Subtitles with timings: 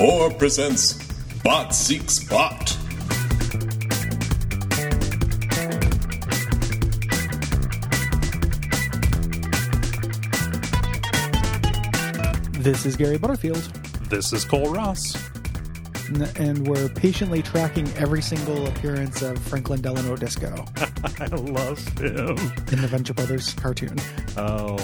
[0.00, 0.94] or presents
[1.42, 2.76] Bot Seeks Bot.
[12.58, 13.62] This is Gary Butterfield,
[14.10, 15.14] This is Cole Ross.
[16.08, 20.64] n- and we're patiently tracking every single appearance of Franklin Delano Disco
[21.20, 22.36] I love him.
[22.72, 23.96] in the Venture Brothers cartoon.
[24.36, 24.76] Oh.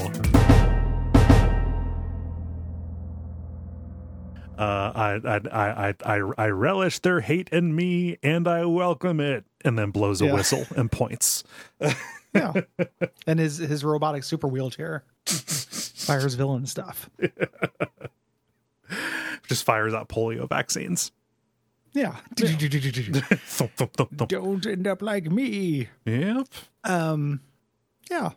[4.62, 9.44] I, I, I, I, I, I relish their hate in me and I welcome it.
[9.64, 11.44] And then blows a whistle and points.
[12.34, 12.52] Yeah,
[13.26, 17.10] and his his robotic super wheelchair fires villain stuff.
[19.48, 21.12] Just fires out polio vaccines.
[21.92, 22.16] Yeah,
[24.28, 25.88] don't end up like me.
[26.06, 26.48] Yep.
[26.84, 27.40] Um,
[28.10, 28.30] yeah,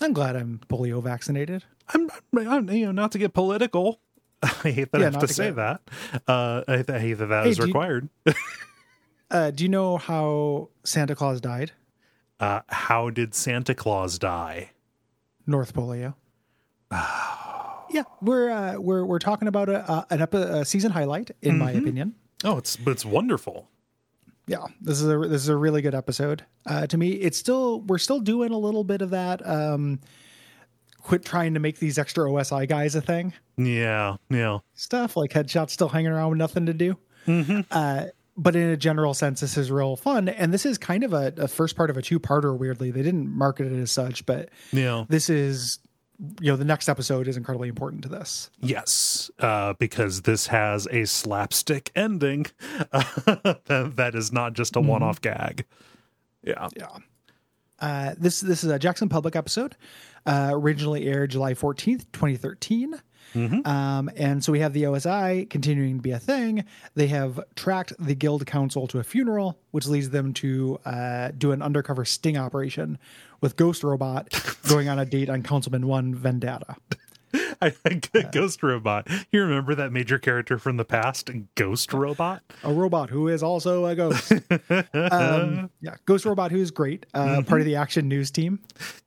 [0.00, 1.64] I'm glad I'm polio vaccinated.
[1.92, 4.00] I'm, I'm, you know, not to get political.
[4.64, 5.80] I hate that Yeah, I have to say that.
[6.26, 8.08] Uh, I, I hate that that Hey, is do you- required.
[9.30, 11.72] Uh, do you know how Santa Claus died?
[12.38, 14.72] Uh, how did Santa Claus die?
[15.46, 16.14] North Polio.
[17.90, 21.56] yeah, we're uh, we're we're talking about a, a an epi- a season highlight, in
[21.58, 22.14] my opinion.
[22.44, 23.70] Oh, it's it's wonderful.
[24.46, 26.44] Yeah, this is a this is a really good episode.
[26.66, 29.46] Uh, to me, it's still we're still doing a little bit of that.
[29.48, 30.00] Um,
[31.02, 34.58] quit trying to make these extra OSI guys a thing Yeah, yeah.
[34.74, 36.96] stuff like headshots still hanging around with nothing to do.
[37.70, 41.12] Uh, but in a general sense, this is real fun, and this is kind of
[41.12, 42.56] a, a first part of a two parter.
[42.58, 45.04] Weirdly, they didn't market it as such, but Yeah.
[45.08, 45.78] this is
[46.40, 48.48] you know the next episode is incredibly important to this.
[48.60, 52.46] Yes, uh, because this has a slapstick ending
[52.92, 55.64] that, that is not just a one-off gag.
[56.44, 56.68] Yeah.
[56.76, 56.88] Yeah.
[57.82, 59.76] Uh, this this is a Jackson Publick episode.
[60.24, 62.94] Uh, originally aired July fourteenth, twenty thirteen.
[63.66, 66.64] Um, and so we have the OSI continuing to be a thing.
[66.94, 71.52] They have tracked the guild council to a funeral, which leads them to uh, do
[71.52, 72.98] an undercover sting operation
[73.40, 74.28] with Ghost Robot
[74.68, 76.76] going on a date on Councilman One Vendetta.
[77.62, 78.00] I, I,
[78.32, 79.08] Ghost Robot.
[79.30, 82.42] You remember that major character from the past, Ghost Robot?
[82.64, 84.32] a robot who is also a ghost.
[84.94, 88.60] um, yeah, Ghost Robot, who is great, uh, part of the Action News team,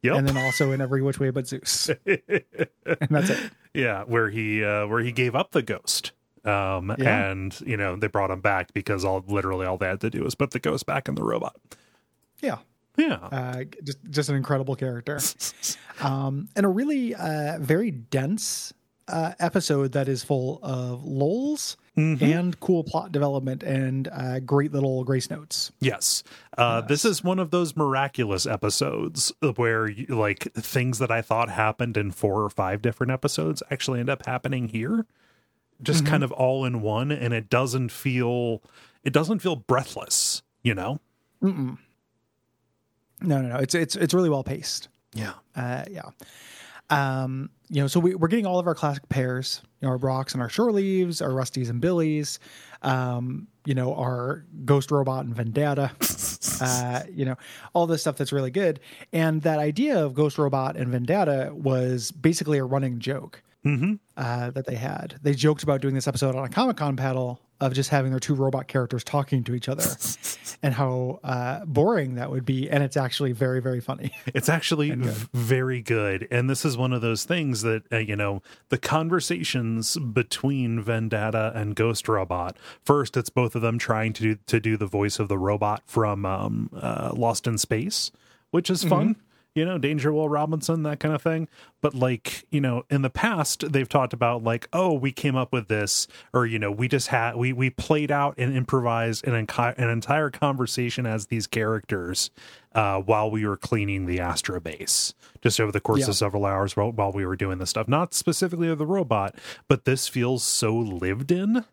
[0.03, 0.15] Yep.
[0.17, 3.51] and then also in Every Which Way But Zeus, and that's it.
[3.73, 6.11] yeah, where he uh, where he gave up the ghost.
[6.43, 7.31] Um, Yeah.
[7.31, 10.23] and you know they brought him back because all literally all they had to do
[10.23, 11.55] was put the ghost back in the robot.
[12.41, 12.57] Yeah,
[12.97, 13.15] Yeah.
[13.15, 15.19] uh, just just an incredible character,
[16.01, 18.73] um, and a really uh, very dense
[19.07, 25.05] uh, episode that is full of lulls and cool plot development and uh, great little
[25.05, 25.71] grace notes.
[25.79, 26.23] Yes.
[26.57, 31.49] Uh, This is one of those miraculous episodes where, you- like, things that I thought
[31.49, 35.05] happened in four or five different episodes actually end up happening here,
[35.81, 38.61] just kind of all in one, and it doesn't feel
[39.03, 40.41] it doesn't feel breathless.
[40.63, 40.99] You know?
[43.21, 44.89] No, no, no, it's it's it's really well paced.
[45.13, 45.33] Yeah.
[45.55, 46.09] Uh, yeah.
[46.89, 49.97] Um, you know, so we, we're getting all of our classic pairs, you know, our
[49.97, 52.39] Brocks and our Shore Leaves, our Rusties and Billies,
[52.83, 55.91] um, you know, our Ghost Robot and Vendetta,
[56.61, 57.35] uh, you know,
[57.73, 58.79] all this stuff that's really good.
[59.11, 63.41] And that idea of Ghost Robot and Vendetta was basically a running joke
[64.17, 65.15] uh, that they had.
[65.21, 68.19] They joked about doing this episode on a Comic Con panel of just having their
[68.19, 69.85] two robot characters talking to each other
[70.63, 72.69] and how uh, boring that would be.
[72.69, 74.11] And it's actually very, very funny.
[74.35, 76.27] It's actually v- very good.
[76.29, 81.53] And this is one of those things that, uh, you know, the conversations between Vendetta
[81.55, 82.57] and Ghost Robot.
[82.83, 85.83] First, it's both of them trying to do, to do the voice of the robot
[85.85, 88.11] from um, uh, Lost in Space,
[88.51, 89.15] which is fun.
[89.55, 91.47] You know, Danger Will Robinson, that kind of thing.
[91.79, 95.53] But, like, you know, in the past, they've talked about, like, oh, we came up
[95.53, 99.45] with this, or, you know, we just had, we, we played out and improvised an,
[99.47, 102.31] enci- an entire conversation as these characters
[102.73, 106.09] uh, while we were cleaning the Astra base, just over the course Yeah.
[106.09, 107.87] of several hours while, while we were doing this stuff.
[107.87, 109.35] Not specifically of the robot,
[109.69, 111.63] but this feels so lived in.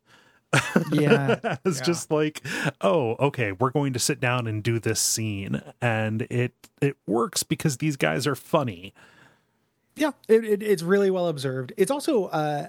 [0.93, 1.57] Yeah.
[1.65, 1.85] It's Yeah.
[1.85, 2.43] just like,
[2.81, 7.43] oh, okay, we're going to sit down and do this scene, and it it works
[7.43, 8.93] because these guys are funny.
[9.97, 11.73] Yeah, it, it, it's really well observed.
[11.77, 12.69] It's also, uh,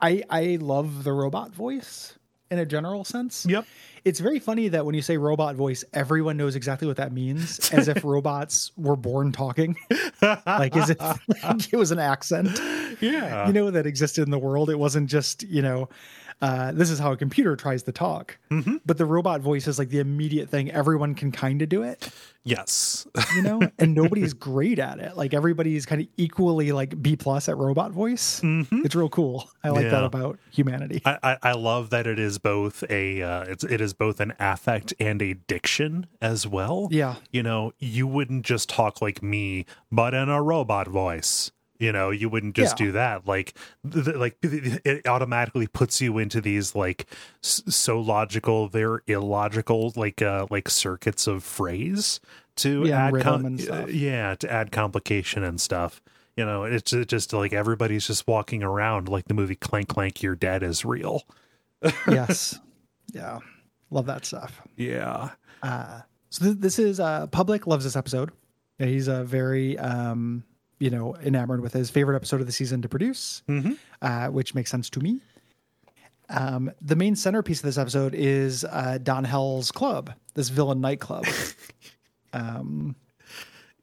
[0.00, 2.16] I I love the robot voice
[2.50, 3.46] in a general sense.
[3.48, 3.64] Yep.
[4.04, 7.70] It's very funny that when you say robot voice, everyone knows exactly what that means,
[7.72, 9.76] as if robots were born talking.
[10.22, 10.98] like, as if
[11.44, 12.58] like it was an accent,
[13.00, 13.46] Yeah.
[13.46, 14.70] you know, that existed in the world.
[14.70, 15.88] It wasn't just, you know,
[16.40, 18.38] uh, this is how a computer tries to talk.
[18.50, 18.76] Mm-hmm.
[18.86, 20.70] But the robot voice is like the immediate thing.
[20.70, 22.08] Everyone can kind of do it,
[22.44, 23.06] Yes.
[23.36, 25.16] you know, and nobody's great at it.
[25.16, 28.40] Like everybody's kind of equally like B plus at robot voice.
[28.42, 29.50] It's real cool.
[29.62, 30.04] I like that Mm-hmm.
[30.06, 31.02] About humanity.
[31.04, 34.32] I, I, I love that it is both a uh, it's it is both an
[34.40, 36.88] affect and a diction as well.
[36.90, 37.16] Yeah.
[37.30, 41.50] You know, you wouldn't just talk like me, but in a robot voice.
[41.80, 42.86] You know, you wouldn't just Yeah.
[42.86, 43.26] do that.
[43.26, 43.54] Like,
[43.90, 47.06] th- like it automatically puts you into these like
[47.42, 52.20] s- so logical, they're illogical, like uh like circuits of phrase
[52.56, 53.90] to Yeah, add com- and stuff.
[53.92, 56.02] yeah to add complication and stuff.
[56.36, 60.36] You know, it's just like everybody's just walking around like the movie Clank Clank, Your
[60.36, 61.24] dead is Real.
[62.08, 62.58] yes.
[63.12, 63.38] Yeah.
[63.90, 64.60] Love that stuff.
[64.76, 65.30] Yeah.
[65.62, 68.30] uh So th- this is uh Publick loves this episode.
[68.78, 70.44] Yeah, He's a very um
[70.80, 73.42] you know enamored with his favorite episode of the season to produce,
[74.02, 75.20] uh, which makes sense to me.
[76.28, 81.24] Um, the main centerpiece of this episode is uh, Don Hell's club, this villain nightclub.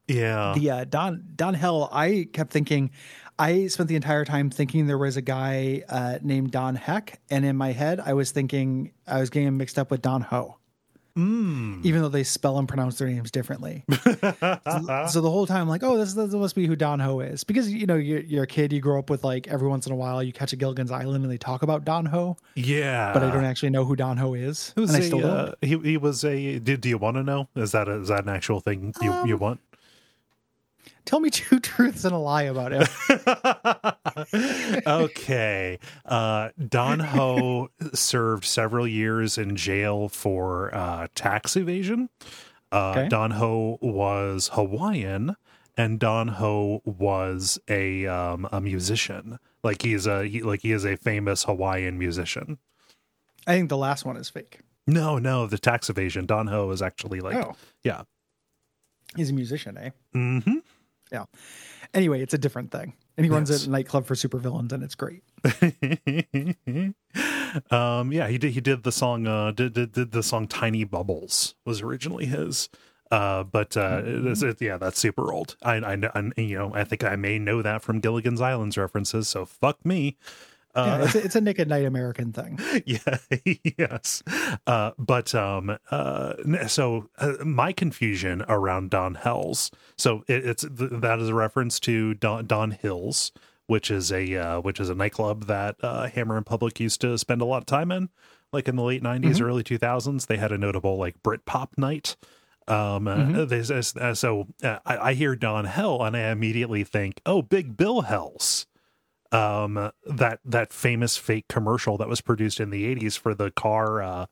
[0.08, 0.54] Yeah.
[0.56, 1.90] the uh, Don Don Hell.
[1.92, 2.92] I kept thinking,
[3.38, 7.44] I spent the entire time thinking there was a guy uh, named Don Heck, and
[7.44, 10.56] in my head, I was thinking I was getting him mixed up with Don Ho.
[11.18, 11.82] Hmm.
[11.84, 14.12] Even though they spell and pronounce their names differently, so,
[15.10, 17.44] so the whole time, I'm like, oh, this, this must be who Don Ho is,
[17.44, 19.92] because you know you're, you're a kid, you grow up with like every once in
[19.94, 23.14] a while you catch a Gilligan's Island and they talk about Don Ho, yeah.
[23.14, 25.32] but I don't actually know who Don Ho is, was and I a, still don't.
[25.32, 26.60] uh, he, he was a.
[26.60, 27.50] Do, do you want to know?
[27.56, 29.60] Is that a, is that an actual thing you, Um, you want?
[31.08, 32.86] Tell me two truths and a lie about him.
[34.86, 35.80] okay.
[36.06, 42.10] Uh, Don Ho served several years in jail for uh, tax evasion.
[42.72, 43.08] Uh, Okay.
[43.08, 45.36] Don Ho was Hawaiian,
[45.78, 49.40] and Don Ho was a um, a musician.
[49.64, 52.58] Like he's a he, like he is a famous Hawaiian musician.
[53.48, 54.60] I think the last one is fake.
[54.86, 56.26] No, no, the tax evasion.
[56.26, 57.56] Don Ho is actually like Oh.
[57.84, 58.02] yeah.
[59.16, 59.90] He's a musician, eh?
[60.14, 60.58] Mm-hmm.
[61.12, 61.26] Yeah.
[61.94, 62.94] Anyway, it's a different thing.
[63.18, 63.66] And he runs Yes.
[63.66, 65.24] a nightclub for supervillains and it's great.
[67.72, 70.84] um yeah he did he did the song uh did, did, did the song tiny
[70.84, 72.70] bubbles was originally his
[73.12, 76.74] uh but uh it's, it, yeah that's super old I, I know I, you know
[76.76, 80.18] i think i may know that from gilligan's islands references so fuck me
[80.86, 82.60] yeah, it's a, it's a Nick at Night American thing.
[82.86, 83.18] yeah
[83.78, 84.24] yes.
[84.66, 86.34] Uh but um uh
[86.68, 89.72] so uh, my confusion around don hells.
[89.98, 93.32] So it, it's th- that is a reference to don don hills
[93.68, 97.18] which is a uh which is a nightclub that uh hammer and Publick used to
[97.18, 98.10] spend a lot of time in
[98.54, 102.16] like in the late 90s early 2000s they had a notable like brit pop night.
[102.68, 107.42] Um uh, uh, so uh, I, I hear don hell and i immediately think oh
[107.42, 108.68] big bill hells
[109.34, 114.02] um that that famous fake commercial that was produced in the 80s for the car
[114.02, 114.26] uh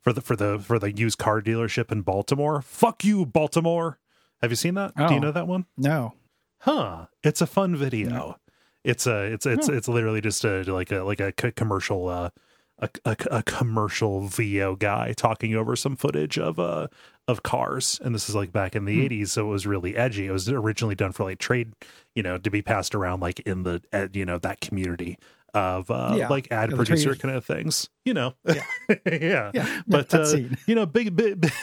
[0.00, 2.62] for the for the for the used car dealership in Baltimore.
[2.62, 3.98] Fuck you Baltimore.
[4.40, 4.94] Have you seen that?
[4.96, 5.10] Do Oh.
[5.10, 5.66] you know that one?
[5.76, 6.14] No.
[6.60, 7.06] Huh.
[7.22, 8.36] It's a fun video.
[8.82, 12.30] It's a it's it's it's literally just a like a like a c- commercial uh
[12.78, 16.88] a, a, a commercial VO guy talking over some footage of uh
[17.30, 20.26] of cars and this is like back in the 80s so it was really edgy.
[20.26, 21.72] It was originally done for like trade
[22.14, 23.80] you know to be passed around like in the
[24.12, 25.16] you know that community
[25.54, 26.28] of uh Yeah.
[26.28, 28.34] like ad Yeah, producer kind of things you know?
[28.46, 28.62] Yeah.
[29.10, 29.50] yeah.
[29.54, 30.36] Yeah, but uh,
[30.66, 31.40] you know big big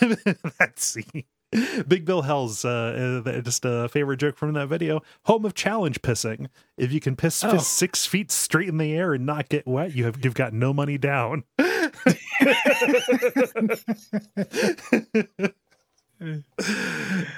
[0.59, 1.23] that scene
[1.87, 5.01] Big Bill Hell's uh, uh, just a favorite joke from that video.
[5.23, 6.47] Home of challenge pissing.
[6.77, 7.51] If you can piss, Oh.
[7.51, 10.51] piss six feet straight in the air and not get wet, you have you've got
[10.53, 11.43] no money down.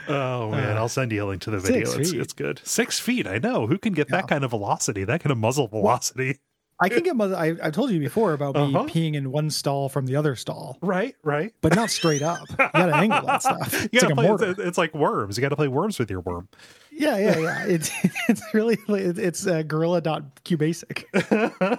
[0.08, 1.92] oh man, I'll send you a link to the video.
[1.92, 2.62] Uh, It's, it's good.
[2.64, 3.28] Six feet.
[3.28, 3.68] I know.
[3.68, 4.18] Who can get Yeah.
[4.18, 5.04] that kind of velocity?
[5.04, 6.40] That kind of muzzle velocity.
[6.82, 7.36] I can get mother.
[7.36, 8.86] I, I told you before about me Uh-huh.
[8.86, 11.16] peeing in one stall from the other stall, Right.
[11.24, 11.54] Right.
[11.62, 12.40] but not straight up.
[12.50, 13.82] You gotta angle that stuff.
[13.92, 14.50] You It's like a play, mortar.
[14.52, 15.38] it's, it's like worms.
[15.38, 16.48] You got to play worms with your worm.
[16.92, 17.66] Yeah, yeah, yeah.
[17.66, 17.92] It's
[18.30, 21.04] it's really it's uh, gorilla.qbasic.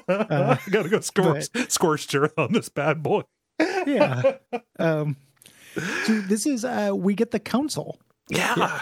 [0.08, 3.22] I gotta go scorch, scorched earth on this bad boy.
[3.58, 4.36] Yeah.
[4.78, 5.16] Um,
[6.04, 7.98] so this is uh, we get the council.
[8.28, 8.80] Yeah.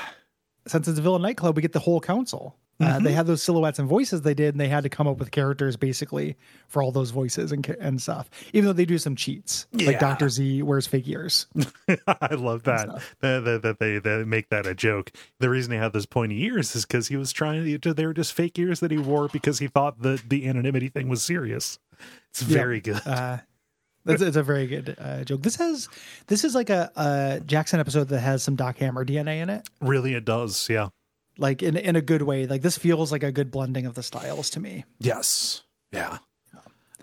[0.67, 2.57] since it's a villain nightclub, we get the whole council.
[2.81, 5.19] Uh, they had those silhouettes and voices they did, and they had to come up
[5.19, 6.37] with characters basically
[6.69, 8.31] for all those voices and and stuff.
[8.53, 9.89] Even though they do some cheats, Yeah.
[9.89, 11.47] like Doctor Z wears fake ears.
[12.07, 12.89] I love that.
[13.21, 15.11] That, that, they, they make that a joke.
[15.41, 18.15] The reason he had those pointy ears is because he was trying to, they were
[18.15, 21.79] just fake ears that he wore because he thought that the anonymity thing was serious.
[22.31, 23.01] It's very good.
[23.05, 23.39] Uh,
[24.05, 25.43] that's it's a very good uh, joke.
[25.43, 25.89] This has
[26.29, 29.69] this is like a, a Jackson episode that has some Doc Hammer DNA in it,
[29.81, 30.69] really, it does.
[30.71, 30.89] Yeah.
[31.39, 32.47] Like in in a good way.
[32.47, 34.85] Like this feels like a good blending of the styles to me.
[34.99, 35.63] Yes.
[35.93, 36.19] Yeah.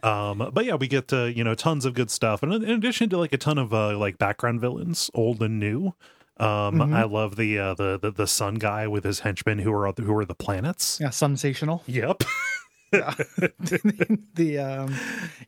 [0.03, 2.69] Um, but yeah, we get uh, you know tons of good stuff, and in in
[2.71, 5.93] addition to like a ton of uh, like background villains, old and new.
[6.37, 6.93] Um, Mm-hmm.
[6.93, 10.15] I love the, uh, the the the sun guy with his henchmen who are who
[10.17, 10.99] are the planets.
[11.01, 11.83] Yeah, sensational.
[11.87, 12.23] Yep.
[12.93, 13.13] Yeah.
[14.35, 14.95] The um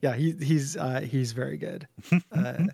[0.02, 1.86] yeah he he's uh he's very good
[2.32, 2.64] uh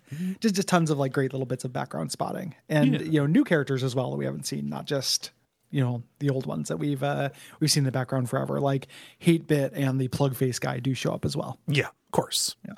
[0.41, 2.99] just just tons of like great little bits of background spotting and Yeah.
[2.99, 5.31] you know new characters as well that we haven't seen not just
[5.75, 7.29] you know the old ones that we've uh
[7.59, 8.87] we've seen in the background forever like
[9.19, 12.55] hate bit and the plug face guy do show up as well Yeah, of course.
[12.65, 12.75] Yeah.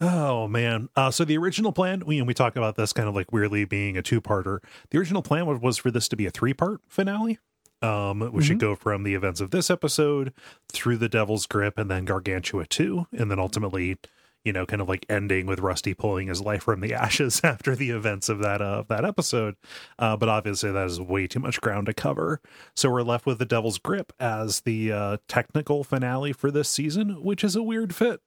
[0.00, 0.88] Oh man.
[0.96, 3.96] Uh, so the original plan, we we talk about this kind of like weirdly being
[3.98, 4.58] a two-parter.
[4.90, 7.38] The original plan was, was for this to be a three-part finale.
[7.82, 10.32] Um, we should go from the events of this episode
[10.72, 13.98] through the Devil's Grip and then Gargantua 2, and then ultimately,
[14.44, 17.74] you know, kind of like ending with Rusty pulling his life from the ashes after
[17.74, 19.56] the events of that uh, of that episode.
[19.98, 22.40] Uh, but obviously, that is way too much ground to cover.
[22.76, 27.22] So we're left with the Devil's Grip as the uh, technical finale for this season,
[27.22, 28.20] which is a weird fit.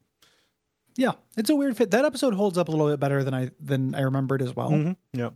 [0.96, 3.52] yeah it's a weird fit that episode holds up a little bit better than i
[3.60, 5.30] than i remembered as well Yeah.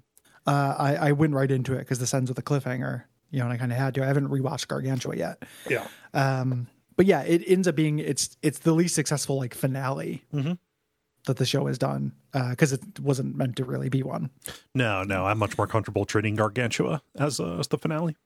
[0.47, 3.45] uh i i went right into it because this ends with a cliffhanger you know
[3.45, 5.85] and i kind of had to i haven't rewatched gargantua yet Yeah.
[6.15, 10.57] Um, but yeah, it ends up being it's it's the least successful like finale Mhm.
[11.25, 12.11] That the show has done
[12.49, 14.29] because it wasn't meant to really be one.
[14.73, 18.17] No, no, I'm much more comfortable treating Gargantua as, uh, as the finale.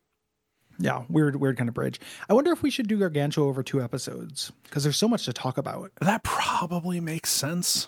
[0.77, 1.99] Yeah, weird, weird kind of bridge.
[2.29, 5.33] I wonder if we should do Gargantua over two episodes because there's so much to
[5.33, 5.91] talk about.
[6.01, 7.87] That probably makes sense.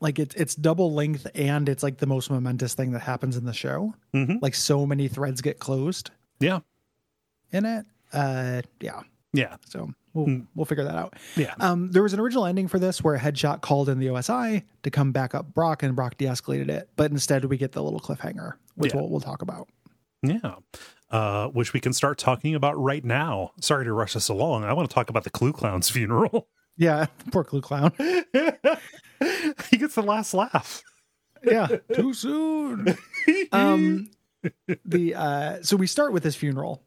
[0.00, 3.44] Like it's it's double length and it's like the most momentous thing that happens in
[3.46, 3.94] the show.
[4.14, 4.40] Mhm.
[4.40, 6.10] Like so many threads get closed
[6.40, 6.60] Yeah.
[7.52, 7.84] in it.
[8.12, 9.00] Uh, yeah.
[9.32, 9.56] Yeah.
[9.66, 9.92] So
[10.24, 11.14] we'll we'll figure that out.
[11.36, 11.54] Yeah.
[11.60, 14.62] Um, there was an original ending for this where a Headshot called in the OSI
[14.82, 16.88] to come back up Brock, and Brock de-escalated it.
[16.96, 19.00] But instead, we get the little cliffhanger, which Yeah.
[19.00, 19.68] we'll, we'll talk about.
[20.22, 20.56] Yeah.
[21.10, 23.52] Uh, which we can start talking about right now.
[23.62, 24.64] Sorry to rush us along.
[24.64, 26.48] I want to talk about the Clue Clown's funeral.
[26.76, 27.92] Yeah, poor Clue Clown.
[29.70, 30.82] he gets the last laugh.
[31.44, 32.96] yeah, too soon.
[33.52, 34.10] um,
[34.84, 36.82] the uh, so we start with this funeral.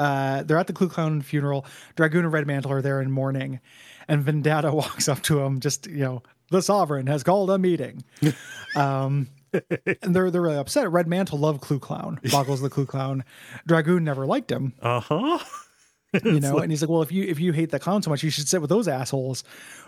[0.00, 1.66] Uh, they're at the Clue Clown funeral.
[1.94, 3.60] Dragoon and Red Mantle are there in mourning,
[4.08, 5.60] and Vendetta walks up to him.
[5.60, 8.02] Just you know, the Sovereign has called a meeting.
[8.76, 10.90] Um, and they're they're really upset.
[10.92, 12.20] Red Mantle loved Clue Clown.
[12.30, 13.24] Boggles the Clue Clown.
[13.66, 14.74] Dragoon never liked him.
[14.80, 15.38] Uh huh.
[16.24, 18.24] you know and he's like well if you if you hate the clown so much
[18.24, 19.44] you should sit with those assholes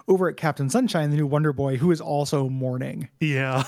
[0.07, 3.65] over at captain sunshine the new wonder boy who is also mourning Yeah.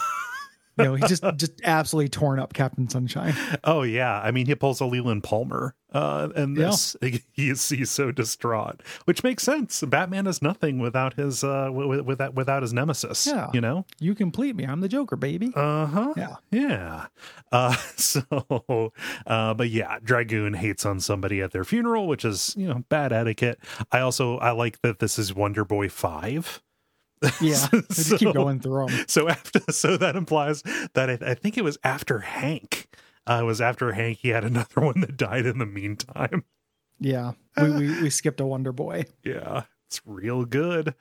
[0.78, 4.20] you know he's just just absolutely torn up captain sunshine Oh yeah.
[4.20, 5.74] I mean, he pulls a Leland Palmer.
[5.92, 6.66] Uh, and Yeah.
[6.70, 6.96] this
[7.32, 9.80] he is he's so distraught, which makes sense.
[9.82, 13.26] Batman is nothing without his uh with, with that without his nemesis.
[13.26, 13.50] Yeah.
[13.54, 13.84] You know.
[14.00, 16.14] you complete me i'm the joker baby Uh huh.
[16.16, 17.06] yeah Yeah.
[17.52, 18.92] Uh, so,
[19.26, 23.12] uh, but yeah, Dragoon hates on somebody at their funeral, which is, you know, bad
[23.12, 23.60] etiquette.
[23.92, 26.62] I also, I like that this is Wonder Boy 5.
[27.40, 30.62] Yeah they just So- keep going through them So after, so that implies
[30.94, 32.88] that I, I think it was after Hank.
[33.26, 34.18] Uh, it was after Hank.
[34.18, 36.44] He had another one that died in the meantime.
[37.00, 40.94] yeah we, we we skipped a wonder boy Yeah, it's real good.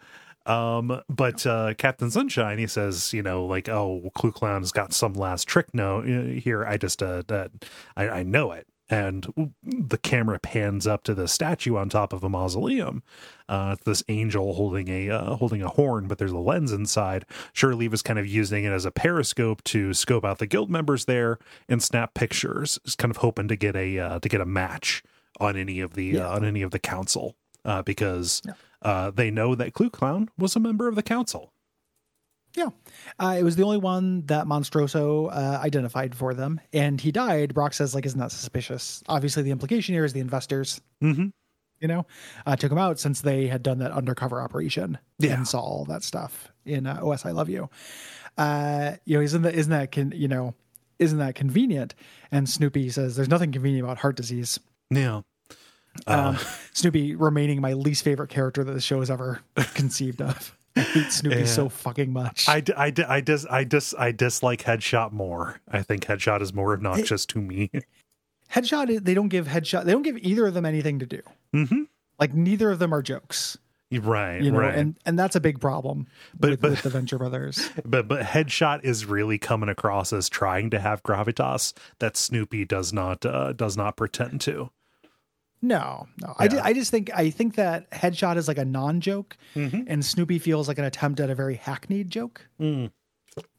[0.45, 5.13] Um, but uh, Captain Sunshine, he says, you know, like, oh, Clue Clown's got some
[5.13, 5.67] last trick.
[5.73, 7.51] No, uh, here, I just, uh, that
[7.95, 8.67] I, I know it.
[8.89, 13.01] And the camera pans up to the statue on top of a mausoleum.
[13.47, 17.25] Uh, it's this angel holding a uh, holding a horn, but there's a lens inside.
[17.53, 21.05] Shirley was kind of using it as a periscope to scope out the guild members
[21.05, 22.77] there and snap pictures.
[22.85, 25.01] Is kind of hoping to get a uh, to get a match
[25.39, 26.27] on any of the Yeah.
[26.27, 28.41] uh, on any of the council uh, because
[28.81, 31.52] uh, they know that Clue Clown was a member of the council.
[32.55, 32.69] Yeah
[33.19, 37.53] uh, it was the only one that monstroso uh, identified for them and he died
[37.53, 41.27] brock says like isn't that suspicious obviously the implication here is the investors Mm-hmm.
[41.81, 42.05] you know,
[42.45, 45.33] uh, took him out since they had done that undercover operation Yeah.
[45.33, 47.69] and saw all that stuff in uh, OS I Love You.
[48.37, 50.53] Uh, you know, isn't that isn't that con- you know,
[50.99, 51.93] isn't that convenient?
[52.31, 54.59] And Snoopy says there's nothing convenient about heart disease.
[54.89, 55.21] Yeah.
[56.07, 56.37] Um,
[56.71, 59.41] Snoopy remaining my least favorite character that the show has ever
[59.75, 60.57] conceived of.
[60.75, 62.47] I hate Snoopy so fucking much.
[62.49, 65.61] I, d- I, d- I, dis- I, dis- I dislike Headshot more.
[65.71, 67.69] I think Headshot is more obnoxious to me.
[68.51, 71.21] Headshot, they don't give Headshot, they don't give either of them anything to do.
[71.53, 71.83] mm-hmm.
[72.19, 73.57] Like neither of them are jokes,
[73.91, 74.73] Right, you know, right.
[74.75, 76.07] and and that's a big problem
[76.39, 77.69] But- with, but- with the Venture Brothers.
[77.85, 82.93] but but Headshot is really coming across as trying to have gravitas that Snoopy does
[82.93, 84.69] not uh, does not pretend to.
[85.65, 86.35] No, no.
[86.37, 86.49] I, Yeah.
[86.49, 89.85] ju- I just think I think that Headshot is like a non-joke, Mhm.
[89.87, 92.45] and Snoopy feels like an attempt at a very hackneyed joke.
[92.59, 92.91] Mm.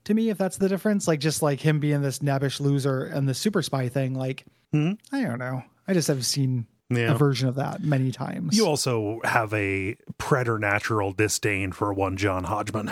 [0.05, 3.27] To me, if that's the difference, like just like him being this nabbish loser and
[3.29, 4.45] the super spy thing, like
[4.75, 4.99] Mhm.
[5.13, 5.63] I don't know.
[5.89, 7.15] I just have seen Yeah.
[7.15, 8.55] a version of that many times.
[8.57, 12.91] You also have a preternatural disdain for one John Hodgman.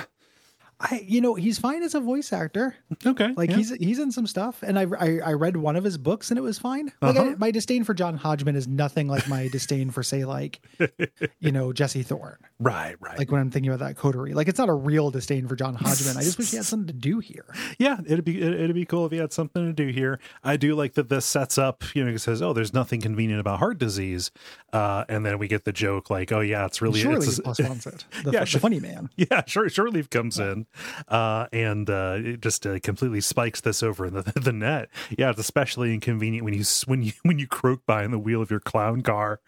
[0.85, 2.75] I, you know, he's fine as a voice actor.
[3.07, 3.33] Okay.
[3.37, 3.57] Like yeah.
[3.57, 6.39] he's he's in some stuff, and I, I I read one of his books and
[6.39, 6.91] it was fine.
[7.01, 7.31] Like Uh-huh.
[7.31, 10.61] I, my disdain for John Hodgman is nothing like my disdain for say like,
[11.39, 12.37] you know, Jesse Thorn.
[12.59, 13.17] right, right.
[13.17, 15.75] Like when I'm thinking about that coterie, like it's not a real disdain for John
[15.77, 16.17] Hodgman.
[16.17, 17.47] I just wish he had something to do here.
[17.79, 20.19] yeah, it'd be it, it'd be cool if he had something to do here.
[20.43, 23.39] I do like that this sets up, you know, it says, "Oh, there's nothing convenient
[23.41, 24.33] about heart disease,"
[24.73, 27.87] uh, and then we get the joke like, "Oh yeah, it's really Surely it's, wants
[27.87, 28.05] it.
[28.25, 28.61] The, Yeah, the sure.
[28.61, 29.11] funny man.
[29.17, 29.69] yeah, sure.
[29.69, 30.67] Shore Leave comes in,
[31.09, 34.89] uh, and uh, it just uh, completely spikes this over in the, the net.
[35.17, 38.51] Yeah, it's especially inconvenient when you when you when you croak behind the wheel of
[38.51, 39.41] your clown car,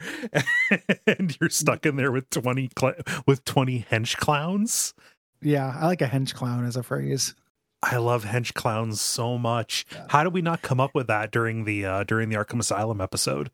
[1.06, 2.94] and you're stuck in there with twenty cl-
[3.26, 4.94] with twenty hench clowns.
[5.42, 7.34] Yeah, I like a hench clown as a phrase.
[7.82, 9.84] I love hench clowns so much.
[10.08, 13.00] How did we not come up with that during the uh, during the Arkham Asylum
[13.00, 13.50] episode?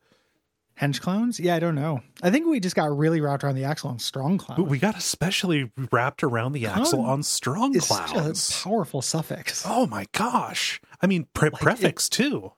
[0.80, 1.38] Hench clones?
[1.38, 2.00] Yeah, I don't know.
[2.22, 4.64] I think we just got really wrapped around the axle on strong clown.
[4.66, 8.32] We got especially wrapped around the axle on strong it's such a
[8.64, 9.64] powerful suffix.
[9.66, 10.80] Oh my gosh!
[11.02, 12.52] I mean, pre- prefix too.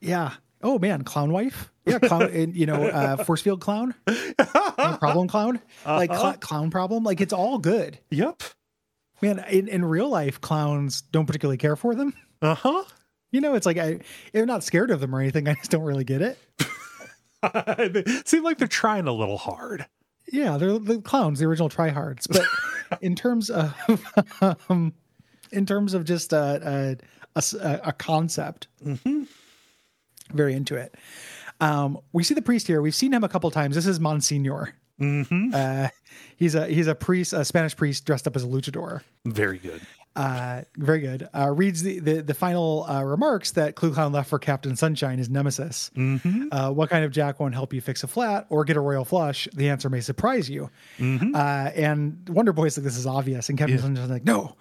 [0.00, 0.32] Yeah.
[0.62, 1.70] Oh man, clown wife.
[1.84, 2.22] Yeah, clown.
[2.32, 6.20] and, you know, uh, force field clown, No problem clown, like Uh-huh.
[6.20, 7.04] cl- clown problem.
[7.04, 7.98] Like it's all good.
[8.10, 8.42] Yep.
[9.20, 12.14] Man, in, in real life, clowns don't particularly care for them.
[12.40, 12.84] Uh huh.
[13.30, 14.00] You know, it's like I,
[14.32, 15.48] they're not scared of them or anything.
[15.48, 16.38] I just don't really get it.
[17.76, 19.86] they seem like they're trying a little hard.
[20.30, 22.26] Yeah, they're the clowns, the original tryhards.
[22.28, 23.74] But in terms of,
[24.68, 24.94] um,
[25.50, 26.96] in terms of just a
[27.34, 28.68] a concept,
[30.32, 30.94] very into it.
[31.60, 32.82] Um, we see the priest here.
[32.82, 33.76] We've seen him a couple times.
[33.76, 34.74] This is Monsignor.
[35.00, 35.50] Mm-hmm.
[35.54, 35.88] Uh,
[36.36, 39.02] he's a he's a priest, a Spanish priest dressed up as a luchador.
[39.24, 39.80] Very good.
[40.14, 41.26] Uh, very good.
[41.34, 45.30] Uh, reads the the, the final uh, remarks that Clue left for Captain Sunshine, is
[45.30, 45.90] nemesis.
[45.96, 46.48] Mm-hmm.
[46.52, 49.04] Uh, what kind of jack won't help you fix a flat or get a royal
[49.06, 49.48] flush?
[49.54, 50.70] The answer may surprise you.
[50.98, 51.34] Mm-hmm.
[51.34, 51.38] Uh,
[51.74, 54.56] and Wonder Boy's like, this is obvious, and Captain Sunshine's like, no,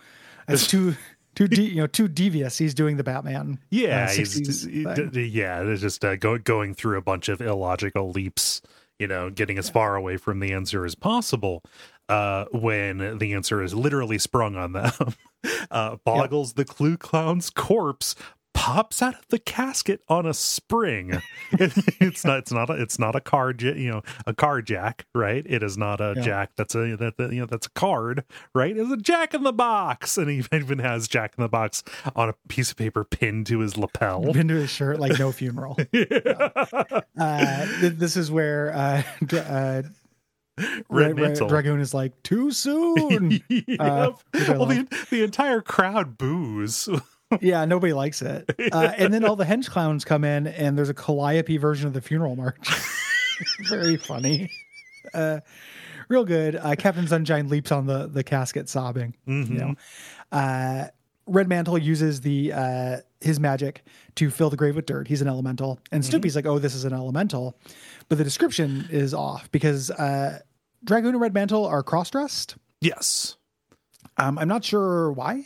[0.48, 0.96] that's too
[1.36, 2.58] too de- you know too devious.
[2.58, 3.60] He's doing the Batman.
[3.70, 4.84] Yeah, uh, he's, he-
[5.26, 8.62] yeah, it's just uh, go, going through a bunch of illogical leaps.
[9.02, 11.64] You know, getting as far away from the answer as possible.
[12.08, 14.92] Uh, when the answer is literally sprung on them,
[15.72, 18.14] uh, Boggles the Clue Clown's corpse
[18.62, 21.20] pops out of the casket on a spring.
[21.54, 22.38] It- it's not.
[22.40, 22.70] It's not.
[22.70, 23.62] A, it's not a card.
[23.62, 25.44] ja- You know, a card jack, right?
[25.46, 26.22] It is not a Yeah.
[26.22, 26.52] jack.
[26.56, 28.24] That's a that, that you know that's a card,
[28.56, 28.76] right?
[28.78, 31.84] It's a Jack in the Box, and he even has Jack in the Box
[32.16, 34.36] on a piece of paper pinned to his lapel.
[34.38, 35.78] into his shirt like no funeral.
[35.94, 39.04] uh, th- this is where uh,
[39.36, 39.82] uh,
[40.90, 43.42] Red Ra- Ra- Dragoon is like too soon.
[43.50, 43.78] Yep.
[43.80, 46.88] Uh, which I well, the, the entire crowd boos.
[47.42, 48.50] yeah, nobody likes it.
[48.72, 51.94] Uh, and then all the hench clowns come in, and there's a Calliope version of
[51.94, 52.70] the funeral march.
[53.70, 54.50] Very funny.
[55.14, 55.40] Uh,
[56.08, 56.56] real good.
[56.56, 59.16] Uh, Captain Sunshine leaps on the the casket, sobbing.
[59.26, 59.76] You know,
[60.32, 60.88] uh,
[61.26, 63.84] Red Mantle uses the uh, his magic
[64.16, 65.08] to fill the grave with dirt.
[65.08, 67.58] He's an elemental, and Snoopy's like, "Oh, this is an elemental,"
[68.10, 70.40] but the description is off because uh,
[70.84, 72.56] Dragoon and Red Mantle are cross dressed.
[72.80, 73.36] yes.
[74.18, 75.46] Um, I'm not sure why,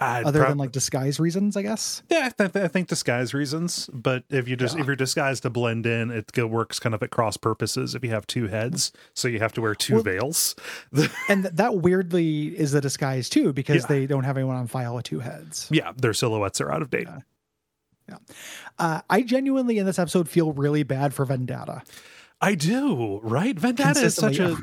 [0.00, 2.02] I'd other prob- than like disguise reasons, I guess.
[2.08, 3.90] yeah, I, th- I think disguise reasons.
[3.92, 7.10] But if you just if you're disguised to blend in, it works kind of at
[7.10, 7.94] cross purposes.
[7.96, 10.54] If you have two heads, so you have to wear two Well- veils.
[11.28, 13.86] And that weirdly is a disguise too, because Yeah.
[13.88, 15.68] they don't have anyone on file with two heads.
[15.70, 17.08] yeah, their silhouettes are out of date.
[18.08, 18.16] Yeah.
[18.78, 21.82] Uh, I genuinely in this episode feel really bad for Vendetta.
[22.40, 23.58] I do, right?
[23.58, 24.56] Vendetta is such a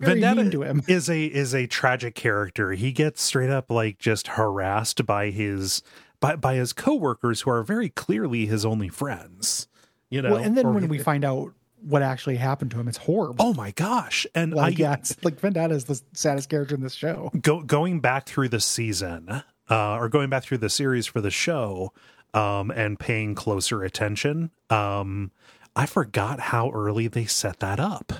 [0.00, 0.82] very Vendetta to him.
[0.88, 2.72] is a is a tragic character.
[2.72, 5.82] He gets straight up like just harassed by his
[6.20, 9.68] by by his coworkers who are very clearly his only friends.
[10.10, 12.88] You know, Well, and then or- when we find out what actually happened to him,
[12.88, 13.44] it's horrible.
[13.44, 16.80] oh my gosh, and like I yeah, it's like Vendetta is the saddest character in
[16.80, 17.30] this show.
[17.40, 19.28] go going back through the season
[19.70, 21.92] uh, or going back through the series for the show
[22.34, 24.50] um, and paying closer attention.
[24.70, 25.30] Um,
[25.76, 28.12] I forgot how early they set that up.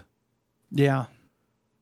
[0.70, 1.06] Yeah,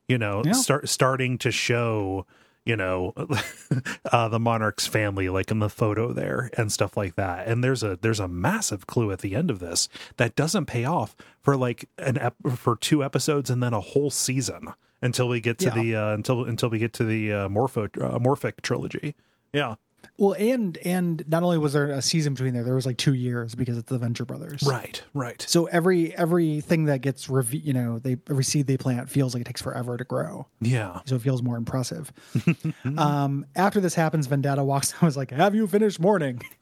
[0.07, 0.53] you know Yeah.
[0.53, 2.25] start starting to show
[2.65, 3.13] you know
[4.11, 7.83] uh the monarch's family like in the photo there and stuff like that and there's
[7.83, 11.55] a there's a massive clue at the end of this that doesn't pay off for
[11.55, 14.67] like an ep- for two episodes and then a whole season
[15.01, 15.73] until we get to Yeah.
[15.81, 19.15] the uh until until we get to the uh morpho uh, morphic trilogy
[19.53, 19.75] yeah
[20.17, 23.13] Well, and and not only was there a season between there, there was like two
[23.13, 24.63] years because it's the Venture Brothers.
[24.65, 25.43] Right, right.
[25.47, 29.41] So every everything that gets reve- you know, they every seed they plant feels like
[29.41, 30.47] it takes forever to grow.
[30.61, 31.01] Yeah.
[31.05, 32.11] So it feels more impressive.
[32.97, 36.41] um, after this happens, Vendetta walks and was like, Have you finished mourning?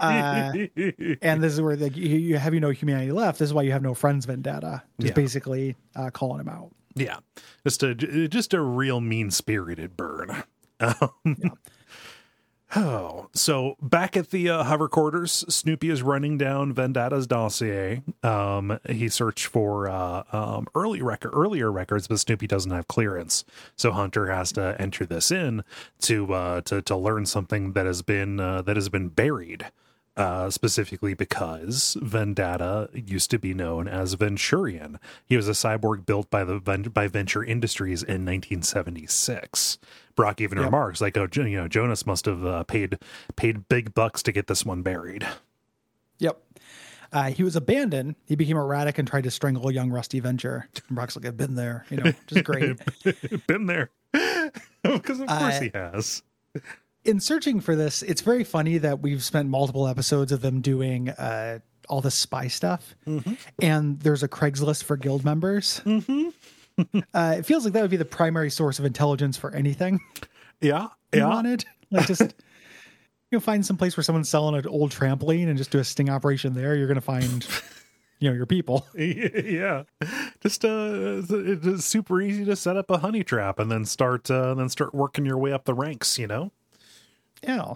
[0.00, 0.52] uh,
[1.22, 3.38] and this is where like you, you have you no humanity left.
[3.38, 4.82] This is why you have no friends, Vendetta.
[5.00, 5.14] Just Yeah.
[5.14, 6.70] basically uh, calling him out.
[6.96, 7.16] Yeah,
[7.64, 10.30] just a just a real mean spirited bird.
[10.80, 11.56] Um,
[12.76, 18.02] Oh, so back at the uh, hover quarters, Snoopy is running down Vendetta's dossier.
[18.24, 23.44] Um, he searched for uh, um, early record, earlier records, but Snoopy doesn't have clearance,
[23.76, 25.62] so Hunter has to enter this in
[26.00, 29.66] to uh, to to learn something that has been uh, that has been buried.
[30.16, 35.00] Uh, specifically because Vendetta used to be known as Venturian.
[35.26, 39.78] He was a cyborg built by the by Venture Industries in 1976.
[40.14, 42.98] Brock even remarks, like, "Oh, you know, Jonas must have uh, paid
[43.34, 45.26] paid big bucks to get this one buried."
[46.18, 46.40] Yep.
[47.12, 48.14] Uh, he was abandoned.
[48.24, 50.68] He became erratic and tried to strangle young Rusty Venture.
[50.88, 52.76] And Brock's like, I've been there, you know, just great.
[53.46, 53.90] Been there,
[54.82, 56.22] because of course Uh, he has.
[57.04, 61.10] In searching for this, it's very funny that we've spent multiple episodes of them doing
[61.10, 62.94] uh, all this spy stuff,
[63.60, 65.80] and there's a Craigslist for guild members.
[67.14, 70.00] uh, it feels like that would be the primary source of intelligence for anything
[70.60, 71.64] Yeah, you yeah, wanted.
[71.90, 72.20] Like just
[73.30, 75.84] you know, find some place where someone's selling an old trampoline and just do a
[75.84, 76.74] sting operation there.
[76.74, 77.46] You're going to find,
[78.18, 78.86] you know, your people.
[78.96, 79.82] yeah.
[80.40, 84.54] Just uh, it's super easy to set up a honey trap and then start uh,
[84.54, 86.18] then start working your way up the ranks.
[86.18, 86.52] You know.
[87.46, 87.74] Yeah.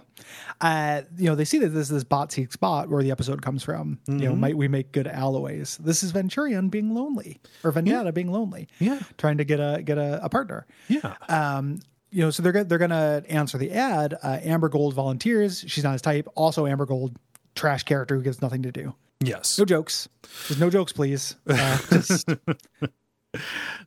[0.61, 3.41] Uh, you know, they see that this is this bot seeks bot where the episode
[3.41, 3.99] comes from.
[4.07, 5.77] You know, might we make good alloys?
[5.77, 8.67] This is Venturian being lonely or Vendetta being lonely.
[8.79, 8.99] Yeah.
[9.17, 10.65] Trying to get a get a, a partner.
[10.87, 11.15] Yeah.
[11.29, 11.79] Um,
[12.11, 14.15] you know, so they're they're gonna answer the ad.
[14.23, 15.63] Uh, Amber Gold volunteers.
[15.67, 16.27] She's not his type.
[16.35, 17.15] Also, Amber Gold,
[17.55, 18.95] trash character who gets nothing to do.
[19.21, 19.59] yes.
[19.59, 20.09] No jokes.
[20.47, 21.35] There's no jokes, please.
[21.47, 22.27] Uh, just,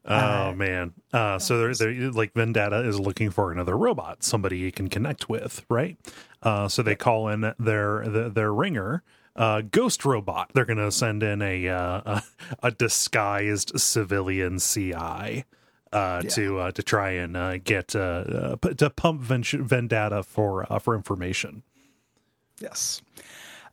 [0.04, 0.92] Oh man.
[1.12, 5.28] Uh, so they're, they're like Vendetta is looking for another robot, somebody he can connect
[5.28, 5.96] with, right?
[6.42, 9.02] Uh, so they call in their their, their ringer,
[9.36, 10.50] uh, Ghost Robot.
[10.54, 12.22] They're going to send in a, uh, a
[12.64, 15.44] a disguised civilian CI.
[15.92, 20.78] Uh, to uh, to try and uh, get uh, uh, to pump Vendetta for uh,
[20.78, 21.62] for information.
[22.60, 23.02] Yes.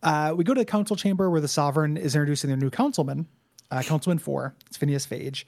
[0.04, 3.28] Uh, we go to the council chamber where the sovereign is introducing their new councilman,
[3.72, 4.56] uh, Councilman Four.
[4.68, 5.46] It's Phineas Phage,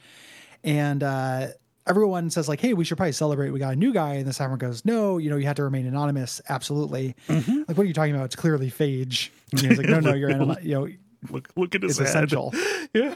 [0.63, 1.47] and uh,
[1.87, 3.51] everyone says like, "Hey, we should probably celebrate.
[3.51, 5.63] We got a new guy." And the sovereign goes, "No, you know, you have to
[5.63, 6.41] remain anonymous.
[6.49, 7.15] Absolutely.
[7.29, 8.25] Like, what are you talking about?
[8.25, 10.87] It's clearly Phage." And he's like, "No, no, you're anony- you know,
[11.29, 12.23] Look look at his it's head.
[12.25, 12.53] essential."
[12.93, 13.15] Yeah.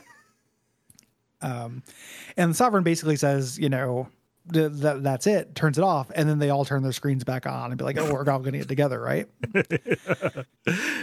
[1.41, 1.83] Um,
[2.37, 4.07] and the sovereign basically says, "You know."
[4.53, 5.55] Th- That, that's it.
[5.55, 7.97] Turns it off, and then they all turn their screens back on and be like,
[7.97, 9.27] "Oh, we're all going to get together, right?"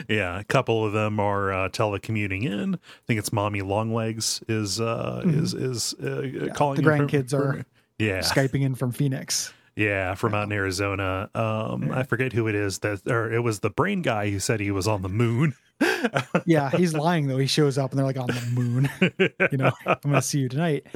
[0.08, 2.74] Yeah, a couple of them are uh, telecommuting in.
[2.74, 6.80] I think it's Mommy Longlegs is uh, is is uh, calling.
[6.80, 6.84] Mm-hmm.
[6.84, 7.64] the in from- grandkids are
[7.98, 9.54] yeah, Skyping in from Phoenix.
[9.76, 11.30] yeah, from out in Arizona.
[11.34, 14.58] Um, I forget who it is that, or it was the brain guy who said
[14.58, 15.54] he was on the moon.
[16.46, 17.38] yeah, he's lying though.
[17.38, 18.90] He shows up and they're like on the moon.
[19.52, 20.86] you know, I'm gonna see you tonight.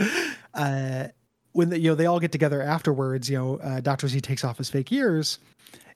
[0.53, 1.09] Uh,
[1.57, 4.45] when the, you know they all get together afterwards, you know, uh, Doctor Z takes
[4.45, 5.39] off his fake ears,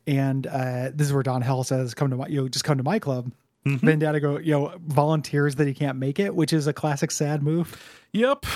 [0.07, 2.79] and uh, this is where Don Hell says, "Come to my, you know, just come
[2.79, 3.31] to my club."
[3.67, 7.43] Vendetta go, you know, volunteers that he can't make it, which is a classic sad
[7.43, 7.79] move.
[8.15, 8.47] Yep.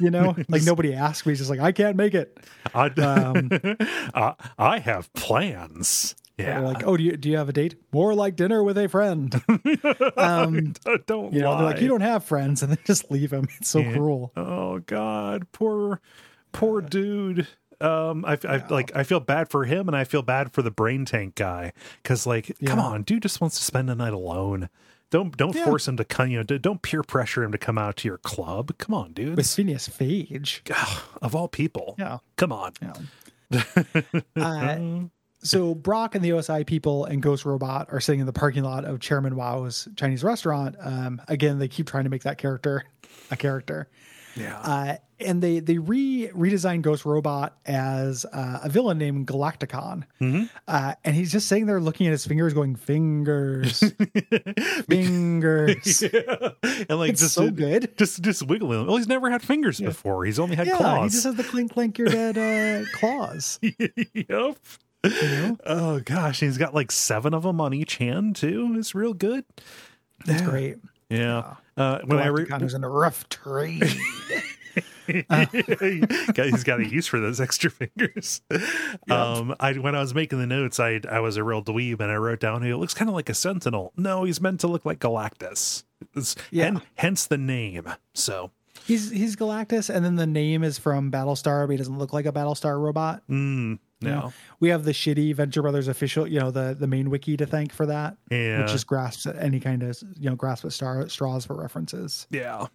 [0.00, 1.32] You know, like nobody asked me.
[1.32, 2.38] He's just like, I can't make it.
[2.74, 3.50] I, Um,
[4.14, 6.14] I, I have plans.
[6.38, 6.60] They're Yeah.
[6.60, 7.74] like, oh, do you do you have a date?
[7.92, 9.34] More like dinner with a friend.
[10.16, 10.72] um,
[11.06, 11.56] don't you know, lie.
[11.58, 13.48] they're like, you don't have friends, and then just leave him.
[13.58, 14.32] It's so cruel.
[14.36, 16.00] Oh God, poor,
[16.52, 17.46] poor dude.
[17.80, 20.70] Um, I, I like I feel bad for him, and I feel bad for the
[20.70, 24.70] brain tank guy because, like, come on, dude, just wants to spend the night alone.
[25.10, 25.64] Don't don't Yeah.
[25.66, 26.30] force him to come.
[26.30, 28.72] You know, don't peer pressure him to come out to your club.
[28.78, 29.36] Come on, dude.
[29.36, 30.62] With Phineas Phage.
[31.22, 32.18] of all people, Yeah.
[32.36, 32.72] come on.
[32.80, 33.62] Yeah.
[34.36, 34.78] uh,
[35.42, 38.84] so Brock and the OSI people and Ghost Robot are sitting in the parking lot
[38.84, 40.76] of Chairman Wow's Chinese restaurant.
[40.80, 42.84] Um, again, they keep trying to make that character
[43.30, 43.88] a character.
[44.36, 50.04] Yeah, Uh, and they they re redesigned Ghost Robot as uh, a villain named Galacticon,
[50.68, 53.80] uh, and he's just sitting there looking at his fingers, going fingers,
[54.88, 56.02] fingers.
[56.02, 57.96] and like It's just so good.
[57.96, 58.86] just just wiggling.
[58.86, 60.24] Well, he's never had fingers before.
[60.24, 61.12] He's only had Yeah, claws.
[61.12, 63.58] he just has the clink clink your dead uh, claws.
[63.62, 64.58] yep.
[65.64, 68.74] Oh gosh, he's got like seven of them on each hand too.
[68.78, 69.44] It's real good.
[70.26, 70.76] It's great.
[71.10, 71.54] Yeah.
[71.76, 73.82] Uh, when I re- Galacticon is in a rough trade.
[75.06, 78.40] He's got a use for those extra fingers.
[79.08, 82.10] Um, I when I was making the notes, I I was a real dweeb, and
[82.10, 83.92] I wrote down he looks kind of like a sentinel.
[83.96, 85.84] No, he's meant to look like Galactus.
[86.14, 86.64] It's, Yeah.
[86.64, 87.86] hen- hence the name.
[88.14, 88.50] So
[88.84, 92.26] He's he's Galactus, and then the name is from Battlestar, but he doesn't look like
[92.26, 93.22] a Battlestar robot.
[93.30, 97.10] mm, no, know, we have the shitty Venture Brothers official, you know, the the main
[97.10, 100.36] wiki to thank for that, yeah, which just grasps at any kind of you know
[100.36, 102.26] grasp at star, straws for references.
[102.30, 102.66] yeah.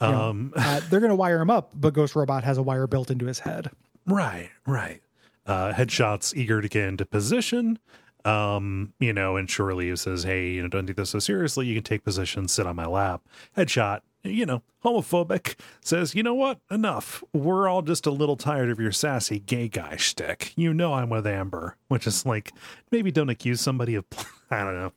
[0.00, 2.86] You know, Um, uh, they're gonna wire him up, but Ghost Robot has a wire
[2.86, 3.70] built into his head.
[4.06, 5.00] Right, right.
[5.46, 7.78] Uh, headshots eager to get into position.
[8.24, 11.66] Um, you know, and Shore Leave says, Hey, you know, don't take this so seriously.
[11.66, 13.22] You can take position, sit on my lap.
[13.56, 16.58] Headshot, you know, homophobic, says, You know what?
[16.70, 17.22] Enough.
[17.32, 20.52] We're all just a little tired of your sassy gay guy shtick.
[20.56, 22.52] You know I'm with Amber, which is like,
[22.90, 24.04] maybe don't accuse somebody of
[24.50, 24.92] I don't know.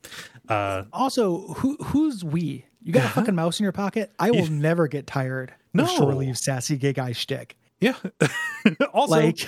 [0.48, 2.64] Uh Also, who who's we?
[2.82, 4.12] You got a fucking mouse in your pocket?
[4.18, 5.84] I will never get tired No.
[5.84, 7.56] of Shore Leave sassy gay guy shtick.
[7.80, 7.94] yeah.
[8.92, 9.46] also Like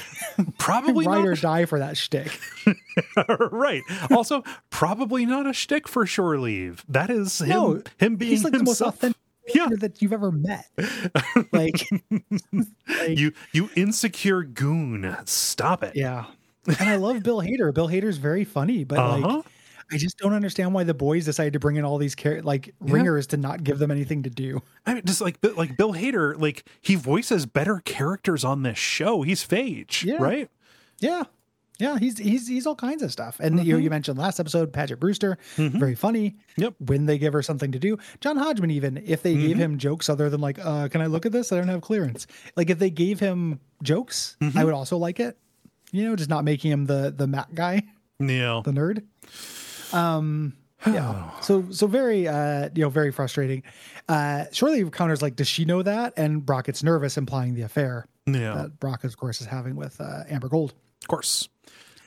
[0.59, 2.31] probably ride not or die for that shtick.
[3.51, 3.83] right.
[4.11, 6.85] Also, probably not a shtick for shore leave.
[6.88, 7.49] That is him.
[7.49, 8.95] No, him being He's like the most himself.
[8.97, 9.20] authentic
[9.55, 9.69] Yeah.
[9.79, 10.67] that you've ever met.
[11.53, 11.89] Like,
[12.53, 15.17] like You you insecure goon.
[15.25, 15.97] Stop it.
[15.97, 16.27] yeah.
[16.67, 17.73] And I love Bill Hader.
[17.75, 19.37] Bill Hader's very funny, but Uh-huh.
[19.37, 19.45] like
[19.93, 22.73] I just don't understand why the boys decided to bring in all these char- like
[22.79, 24.63] ringers to not give them anything to do.
[24.87, 29.23] I mean, just like like Bill Hader, like he voices better characters on this show.
[29.23, 30.19] He's Phage, Yeah.
[30.23, 30.49] right?
[31.01, 31.25] Yeah.
[31.81, 33.40] Yeah, he's he's he's all kinds of stuff.
[33.40, 36.37] And you you mentioned last episode Paget Brewster, very funny.
[36.57, 36.75] Yep.
[36.79, 40.09] When they give her something to do, John Hodgman even if they gave him jokes
[40.09, 41.53] other than like, uh, can I look at this?
[41.53, 42.27] I don't have clearance.
[42.57, 45.38] Like if they gave him jokes, I would also like it.
[45.93, 47.83] You know, just not making him the the Matt guy,
[48.19, 48.61] Yeah.
[48.64, 49.03] the nerd.
[49.95, 50.55] Um
[50.87, 51.31] yeah.
[51.43, 53.62] So so very uh you know, very frustrating.
[54.09, 56.14] Uh Shortly counters like, does she know that?
[56.16, 58.55] And Brock gets nervous, implying the affair Yeah.
[58.55, 60.75] that Brock, of course, is having with uh, Amber Gold.
[61.03, 61.49] of course.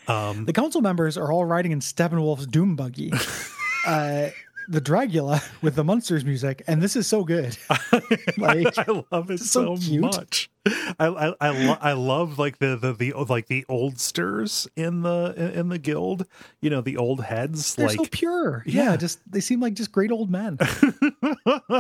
[0.07, 3.12] Um, The council members are all riding in Steppenwolf's doom buggy.
[3.88, 4.29] uh,
[4.67, 7.57] the Dragula with the Munsters music, and this is so good.
[8.38, 10.49] like, I love it so so, much.
[10.65, 15.52] I I I, lo- I love like the, the the like the oldsters in the
[15.56, 16.26] in the guild.
[16.62, 17.76] You know the old heads.
[17.76, 18.63] they're like so pure.
[18.65, 18.91] Yeah.
[18.91, 18.95] Yeah.
[18.97, 20.58] just they seem like just great old men.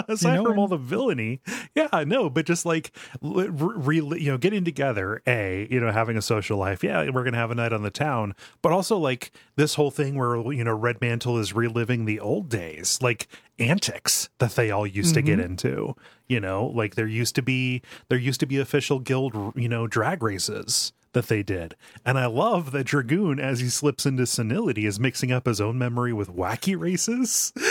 [0.07, 1.39] aside know, from all the villainy
[1.75, 2.91] yeah i know but just like
[3.21, 7.09] li- re, re- you know getting together a you know having a social life yeah
[7.09, 10.35] we're gonna have a night on the town but also like this whole thing where
[10.53, 13.27] you know red mantle is reliving the old days like
[13.59, 15.45] antics that they all used to get Mm-hmm.
[15.51, 15.95] into
[16.27, 19.87] you know like there used to be there used to be official guild you know
[19.87, 21.75] drag races that they did.
[22.05, 25.77] And I love that Dragoon, as he slips into senility, is mixing up his own
[25.77, 27.53] memory with wacky races.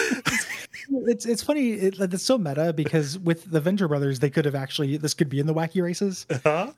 [1.07, 1.73] it's it's funny.
[1.73, 5.29] It, it's so meta because with the Venture Brothers, they could have actually this could
[5.29, 6.27] be in the Wacky Races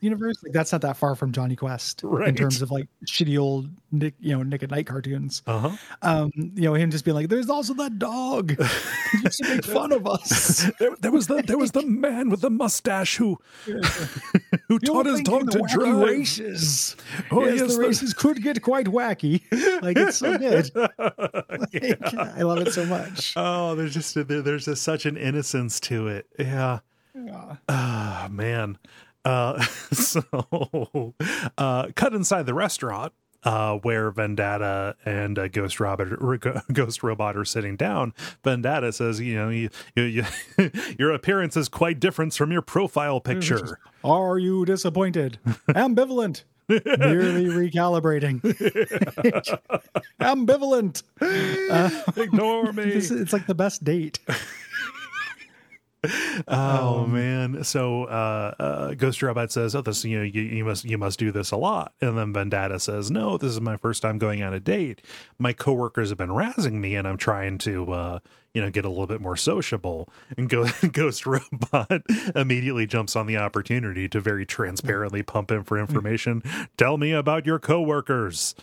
[0.00, 0.36] universe.
[0.42, 4.14] Like that's not that far from Jonny Quest in terms of like shitty old Nick,
[4.20, 5.42] you know, Nick at Night cartoons.
[5.46, 5.76] Uh huh.
[6.02, 9.64] Um, you know, him just being like, "There's also that dog who used to make
[9.64, 13.38] fun of us." There, there was the there was the man with the mustache who
[13.64, 13.80] who
[14.68, 15.96] You're taught his dog to drive.
[15.96, 16.53] races.
[17.30, 19.42] Oh, yes, yes, the the- races could get quite wacky.
[19.82, 20.70] Like it's so good.
[20.74, 23.32] Like, I love it so much.
[23.36, 26.26] Oh, there's just there, there's just such an innocence to it.
[26.38, 26.80] Yeah.
[27.14, 27.56] Yeah.
[27.68, 28.78] Ah, man.
[29.24, 29.60] Uh,
[29.92, 31.14] so,
[31.58, 33.12] uh, cut inside the restaurant.
[33.44, 36.08] Uh, where Vendetta and uh, Ghost Robot,
[36.72, 40.24] Ghost Robot are sitting down, Vendetta says, "You know, you, you, you,
[40.98, 45.38] your appearance is quite different from your profile picture." Are you disappointed?
[45.68, 46.44] Ambivalent.
[46.68, 48.40] Merely recalibrating.
[50.20, 51.02] Ambivalent.
[52.16, 52.84] Ignore me.
[52.84, 54.20] This it's like the best date.
[56.48, 57.64] Oh man!
[57.64, 61.18] So uh, uh, Ghost Robot says, "Oh, this you know you, you must you must
[61.18, 64.42] do this a lot," and then Vendetta says, "No, this is my first time going
[64.42, 65.02] on a date.
[65.38, 68.18] My coworkers have been razzing me, and I'm trying to uh,
[68.52, 72.02] you know get a little bit more sociable." And Go- Ghost Robot
[72.34, 76.42] immediately jumps on the opportunity to very transparently pump in for information.
[76.76, 78.54] Tell me about your coworkers.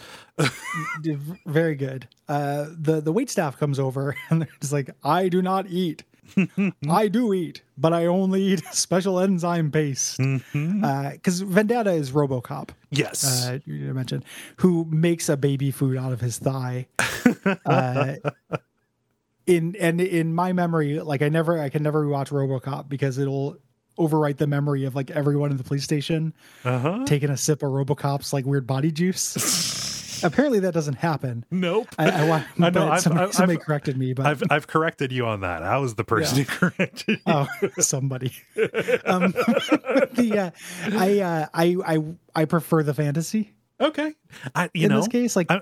[1.46, 2.08] Very good.
[2.28, 6.04] Uh, the the wait staff comes over and they're just like, I do not eat.
[6.90, 10.18] I do eat, but I only eat special enzyme paste.
[10.18, 12.70] Because Vendetta is RoboCop.
[12.92, 13.48] Yes.
[13.48, 14.26] uh, you mentioned,
[14.58, 16.88] who makes a baby food out of his thigh.
[17.66, 18.16] uh,
[19.48, 23.58] in and in my memory, like I never, I can never watch RoboCop because it'll
[23.98, 27.06] overwrite the memory of like everyone in the police station uh huh.
[27.06, 29.81] taking a sip of RoboCop's like weird body juice.
[30.28, 31.46] Apparently, that doesn't happen.
[31.52, 31.88] Nope.
[31.98, 35.12] I, I, I know, I've- somebody, I've- somebody I've- corrected me, but I've I've corrected
[35.12, 35.64] you on that.
[35.64, 36.44] I was the person Yeah.
[36.46, 37.18] who corrected you.
[37.26, 37.48] oh,
[37.80, 38.32] somebody.
[39.06, 42.04] Um, the uh, I, uh, I I
[42.36, 44.14] I prefer the fantasy Okay.
[44.54, 45.36] I you in know this case.
[45.36, 45.62] Like, I-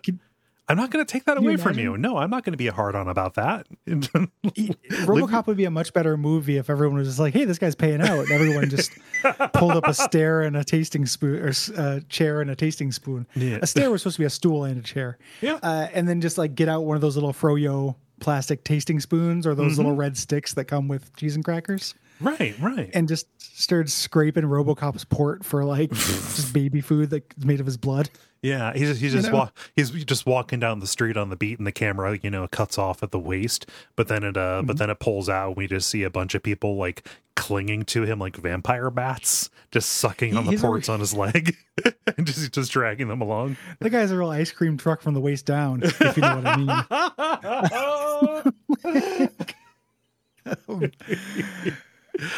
[0.69, 1.97] I'm not going to take that Can you away from you.
[1.97, 3.65] No, I'm not going to be hard on about that.
[3.87, 7.75] RoboCop would be a much better movie if everyone was just like, "Hey, this guy's
[7.75, 8.91] paying out," and everyone just
[9.53, 13.27] pulled up a stair and a tasting spoon, or a chair and a tasting spoon.
[13.35, 13.59] Yeah.
[13.61, 15.17] A stair was supposed to be a stool and a chair.
[15.41, 15.59] Yeah.
[15.63, 19.47] uh, and then just like get out one of those little froyo plastic tasting spoons
[19.47, 19.77] or those Mm-hmm.
[19.77, 22.89] little red sticks that come with cheese and crackers, right, right.
[22.93, 27.77] and just started scraping RoboCop's port for like just baby food that's made of his
[27.77, 28.09] blood.
[28.41, 29.35] Yeah, he's he's just know?
[29.37, 32.47] wa- he's just walking down the street on the beat, and the camera, you know,
[32.47, 33.65] cuts off at the waist,
[33.97, 34.67] but then it uh, Mm-hmm.
[34.67, 35.49] but then it pulls out.
[35.49, 39.49] And we just see a bunch of people like clinging to him like vampire bats,
[39.71, 41.55] just sucking on the He's ports on his leg,
[42.17, 43.57] and just just dragging them along.
[43.79, 46.47] The guy's a real ice cream truck from the waist down, if you know what
[46.47, 46.57] I
[48.85, 49.29] mean.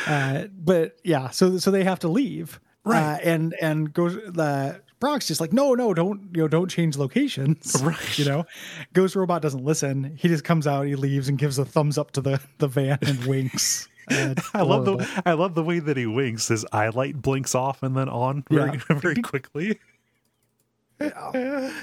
[0.06, 3.16] Uh, but yeah, so so they have to leave, Right.
[3.16, 6.96] Uh, and and goes the Brock's just like, no, no, don't you know, don't change
[6.98, 8.18] locations, Right.
[8.18, 8.46] You know,
[8.94, 10.16] Ghost Robot doesn't listen.
[10.18, 13.00] He just comes out, he leaves, and gives a thumbs up to the the van
[13.02, 13.90] and winks.
[14.10, 16.48] Uh, I love the I love the way that he winks.
[16.48, 18.96] His eye light blinks off and then on very Yeah.
[18.96, 19.80] very quickly.
[21.00, 21.74] Yeah.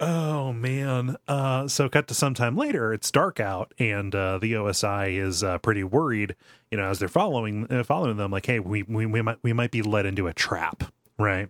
[0.00, 1.16] Oh man!
[1.28, 2.92] Uh, so cut to sometime later.
[2.92, 6.34] It's dark out, and uh, the OSI is uh, pretty worried.
[6.72, 9.52] You know, as they're following uh, following them, like, hey, we, we we might we
[9.52, 11.48] might be led into a trap, right?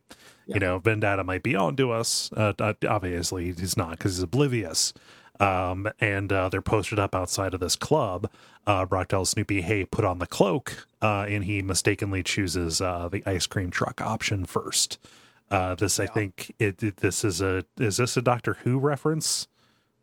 [0.55, 2.31] You know, Vendetta might be onto us.
[2.37, 4.93] Uh, uh, obviously, he's not because he's oblivious.
[5.41, 8.31] Um, and uh, they're posted up outside of this club.
[8.67, 13.09] Uh, Brock tells Snoopy, "Hey, put on the cloak," uh, and he mistakenly chooses uh,
[13.11, 14.99] the ice cream truck option first.
[15.51, 19.49] Uh, this, I think, it, it- This is a is this a Doctor Who reference?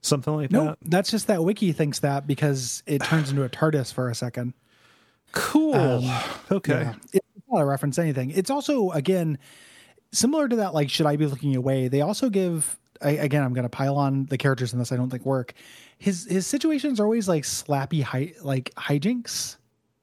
[0.02, 0.70] Something like No, that.
[0.70, 4.16] No, that's just that Wiki thinks that because it turns into a TARDIS for a
[4.16, 4.54] second.
[5.32, 6.04] Cool.
[6.52, 6.82] okay.
[6.84, 6.94] Yeah.
[7.14, 8.32] It's not a reference to anything.
[8.32, 9.38] It's also again
[10.12, 10.74] similar to that.
[10.74, 11.88] Like, should I be looking away?
[11.88, 12.78] They also give.
[13.02, 14.92] I, again, I'm going to pile on the characters in this.
[14.92, 15.54] I don't think work.
[16.00, 19.56] His his situations are always like slappy, hi, like hijinks.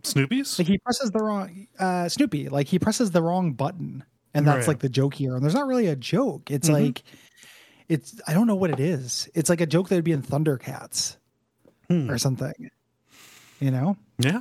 [0.03, 0.59] Snoopy's.
[0.59, 2.49] Like he presses the wrong uh, Snoopy.
[2.49, 4.03] Like he presses the wrong button,
[4.35, 4.69] and that's Right.
[4.69, 5.35] like the joke here.
[5.35, 6.51] And there's not really a joke.
[6.51, 6.73] It's Mhm.
[6.85, 7.03] like
[7.89, 9.29] it's I don't know what it is.
[9.35, 11.17] It's like a joke that would be in Thundercats
[11.89, 12.11] Hmm.
[12.11, 12.71] or something.
[13.61, 13.97] You know.
[14.19, 14.41] Yeah.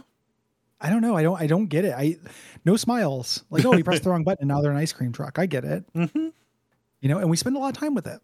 [0.81, 1.15] I don't know.
[1.15, 1.39] I don't.
[1.41, 1.93] I don't get it.
[1.97, 2.17] I
[2.65, 3.43] no smiles.
[3.49, 5.39] Like, oh, he pressed the wrong button, and now they're an ice cream truck.
[5.39, 5.83] I get it.
[5.93, 6.31] Mhm.
[7.01, 8.19] You know, and we spend a lot of time with it.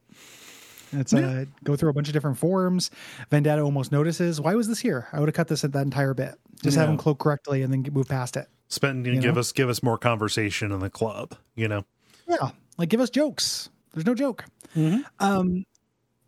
[0.94, 2.92] It's uh, go through a bunch of different forms.
[3.30, 4.42] Vendetta almost notices.
[4.42, 5.08] Why was this here?
[5.14, 6.36] I would have cut this at that entire bit.
[6.62, 6.92] Just have Yeah.
[6.92, 8.48] him cloak correctly, and then move past it.
[8.68, 9.40] Spend You give know?
[9.40, 11.36] us give us more conversation in the club.
[11.56, 11.86] You know.
[12.28, 13.70] Yeah, like give us jokes.
[13.94, 14.44] There's no joke.
[14.76, 15.04] Mhm.
[15.20, 15.66] Um,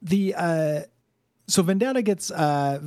[0.02, 0.82] the uh,
[1.48, 2.80] so Vendetta gets uh,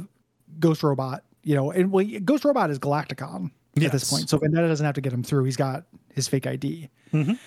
[0.59, 1.25] Ghost Robot.
[1.47, 4.97] You know, and well, Ghost Robot is Galacticon at this point, so Vendetta doesn't have
[4.97, 5.45] to get him through.
[5.45, 7.39] He's got his fake ID Mhm.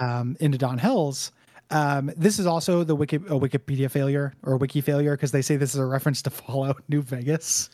[0.00, 1.32] um, into Don Hells.
[1.70, 5.42] Um, this is also the Wiki, a Wikipedia failure or a wiki failure because they
[5.42, 7.68] say this is a reference to Fallout New Vegas.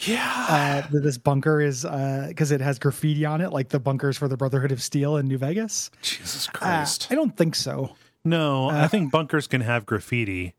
[0.00, 0.82] Yeah.
[0.92, 1.82] Uh, this bunker is
[2.28, 5.28] because it has graffiti on it, like the bunkers for the Brotherhood of Steel in
[5.28, 5.90] New Vegas.
[6.02, 7.06] Jesus Uh, Christ.
[7.10, 7.94] I don't think so.
[8.24, 10.54] No, I think bunkers can have graffiti,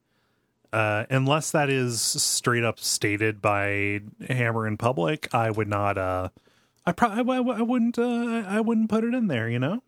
[0.74, 5.34] uh, unless that is straight up stated by Hammer in Publick.
[5.34, 5.98] I would not.
[5.98, 6.30] Uh,
[6.86, 7.38] I probably.
[7.38, 7.98] I, I wouldn't.
[7.98, 9.50] Uh, I wouldn't put it in there.
[9.50, 9.84] You know.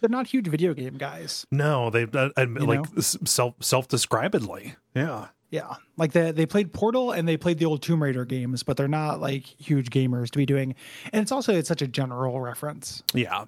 [0.00, 1.46] They're not huge video game guys.
[1.50, 4.76] No, they uh, admit, like self self describedly.
[4.94, 5.28] Yeah.
[5.48, 8.76] Yeah, like they they played Portal and they played the old Tomb Raider games, but
[8.76, 10.74] they're not like huge gamers to be doing.
[11.12, 13.04] And it's also it's such a general reference.
[13.14, 13.44] Yeah.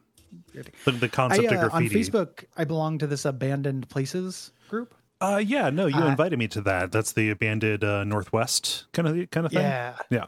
[0.84, 1.88] The, the I, concept uh, of on.
[1.88, 4.94] Facebook, I belong to this abandoned places group.
[5.20, 5.70] Uh, yeah.
[5.70, 6.92] No, you Uh, invited me to that.
[6.92, 9.62] That's the abandoned uh, Northwest kind of kind of thing.
[9.62, 10.26] Yeah, Yeah.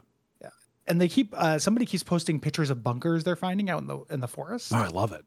[0.87, 3.99] and they keep uh, somebody keeps posting pictures of bunkers they're finding out in the
[4.09, 5.23] in the forest Oh, I love it.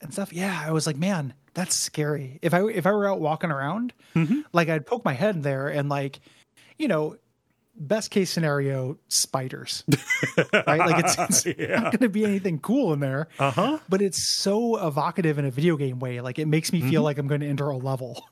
[0.00, 0.32] and stuff.
[0.32, 2.38] Yeah, I was like, man, that's scary.
[2.42, 4.44] If I if I were out walking around, Mhm.
[4.52, 6.20] like I'd poke my head in there and like,
[6.78, 7.16] you know,
[7.74, 9.82] best case scenario, spiders.
[10.52, 10.78] right?
[10.78, 11.80] Like it's, it's Yeah.
[11.80, 13.78] not going to be anything cool in there, Uh huh.
[13.88, 16.20] but it's so evocative in a video game way.
[16.20, 16.90] Like it makes me Mm-hmm.
[16.90, 18.22] feel like I'm going to enter a level.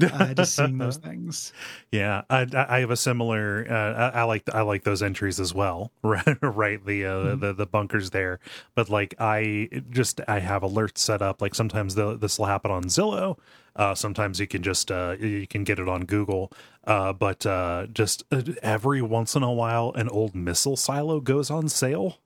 [0.00, 1.52] Uh, just seeing those things.
[1.92, 3.66] Yeah, I, I have a similar.
[3.68, 5.90] Uh, I, I like I like those entries as well.
[6.02, 6.84] Right, right.
[6.84, 8.40] The, uh, the the bunkers there,
[8.74, 11.42] but like I just I have alerts set up.
[11.42, 13.38] Like sometimes the, this will happen on Zillow.
[13.76, 16.50] Uh, sometimes you can just uh, you can get it on Google.
[16.86, 21.50] Uh, but uh, just uh, every once in a while, an old missile silo goes
[21.50, 22.18] on sale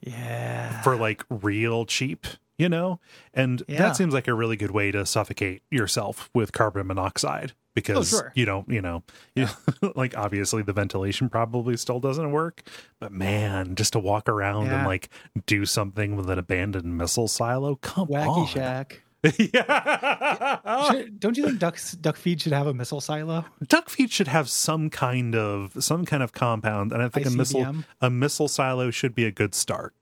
[0.00, 0.82] Yeah.
[0.82, 2.26] for like real cheap.
[2.58, 3.00] You know?
[3.32, 3.78] And Yeah.
[3.78, 8.14] that seems like a really good way to suffocate yourself with carbon monoxide oh, because
[8.14, 8.32] Oh, sure.
[8.36, 9.02] you don't, you know,
[9.34, 9.48] you
[9.96, 12.62] like obviously the ventilation probably still doesn't work,
[13.00, 15.08] but man, just to walk around and like
[15.46, 18.46] do something with an abandoned missile silo, come Wacky on.
[18.46, 19.02] Shack.
[19.38, 20.90] yeah.
[20.90, 23.44] Should- don't you think duck duck feed should have a missile silo?
[23.66, 27.30] duck feed should have some kind of some kind of compound and i think a
[27.30, 29.94] missile a missile silo should be a good start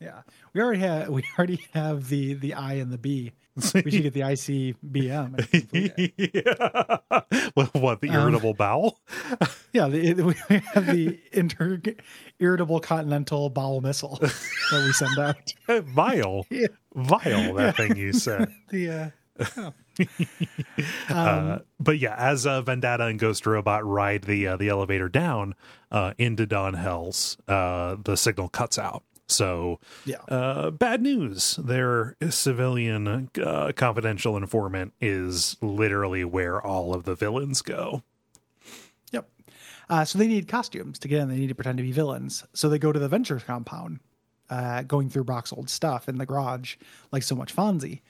[0.00, 0.22] Yeah,
[0.54, 3.32] we already have we already have the the I and the B.
[3.54, 5.34] We should get the ICBM.
[5.36, 6.34] and complete it.
[6.34, 7.20] yeah.
[7.52, 8.98] what, what the Um, irritable bowel
[9.74, 10.34] Yeah, the, we
[10.72, 11.80] have the inter
[12.38, 15.52] irritable continental bowel missile that we send out.
[15.84, 16.68] vile Yeah.
[16.94, 19.72] vile that thing you said The uh, oh.
[21.14, 25.54] uh, but yeah as uh, vendetta and ghost robot ride the uh, the elevator down
[25.90, 29.02] uh, into don hell's uh, the signal cuts out
[29.32, 31.56] so yeah, Uh, bad news.
[31.62, 38.02] Their civilian uh, confidential informant is literally where all of the villains go.
[39.10, 39.28] yep.
[39.88, 41.28] Uh, so they need costumes to get in.
[41.28, 42.44] They need to pretend to be villains.
[42.54, 44.00] So they go to the Ventures compound,
[44.50, 46.76] uh, going through Brock's old stuff in the garage,
[47.10, 48.00] like so much Fonzie.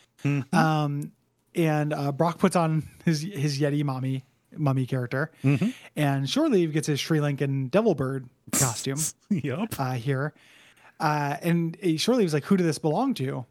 [0.53, 1.12] Um,
[1.55, 4.25] and uh, Brock puts on his his Yeti mommy
[4.57, 5.33] mummy character,
[5.97, 8.99] and Shore Leave gets his Sri Lankan devil bird costume
[9.31, 9.75] yep.
[9.79, 10.33] uh, here.
[11.03, 13.44] Uh, and he Shore Leave was like, "Who did this belong to?"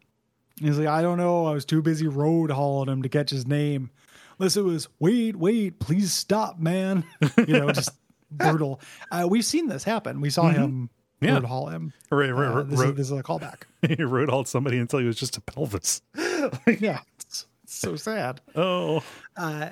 [0.58, 1.46] And he's like, "I don't know.
[1.46, 3.90] I was too busy road hauling him to catch his name."
[4.38, 7.04] Unless it was, "Wait, wait, please stop, man."
[7.46, 7.90] you know, just
[8.30, 8.80] brutal.
[9.10, 10.20] Uh, we've seen this happen.
[10.22, 10.88] We saw him
[11.20, 11.34] Yeah.
[11.34, 11.92] road haul him.
[12.10, 12.96] Right, Uh, right, this, is, right.
[12.96, 13.62] this is a callback.
[13.96, 16.00] He road all somebody until he was just a pelvis.
[16.16, 18.40] yeah, it's, it's so sad.
[18.56, 19.02] Oh,
[19.36, 19.70] uh,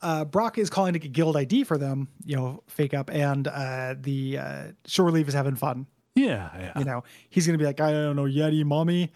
[0.00, 3.46] uh, Brock is calling to get guild ID for them, you know, fake up, and
[3.46, 5.86] uh, the uh, Shore Leave is having fun.
[6.14, 6.78] Yeah, yeah.
[6.78, 9.10] You know, he's gonna be like, I don't know, Yeti, mommy,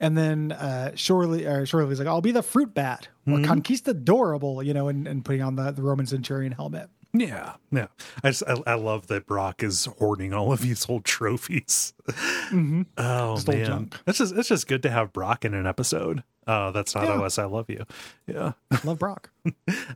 [0.00, 4.64] and then uh, Shore Leave, uh, Shore like, I'll be the fruit bat or conquistadorable,
[4.64, 6.90] you know, and, and putting on the, the Roman centurion helmet.
[7.14, 7.88] Yeah, yeah.
[8.24, 11.92] I just I, I love that Brock is hoarding all of these old trophies.
[12.98, 13.96] Oh Just old man, junk.
[14.06, 16.22] it's just it's just good to have Brock in an episode.
[16.46, 17.20] Uh, that's not Yeah.
[17.20, 17.38] OS.
[17.38, 17.84] I love you.
[18.26, 18.52] Yeah.
[18.70, 19.30] I love Brock.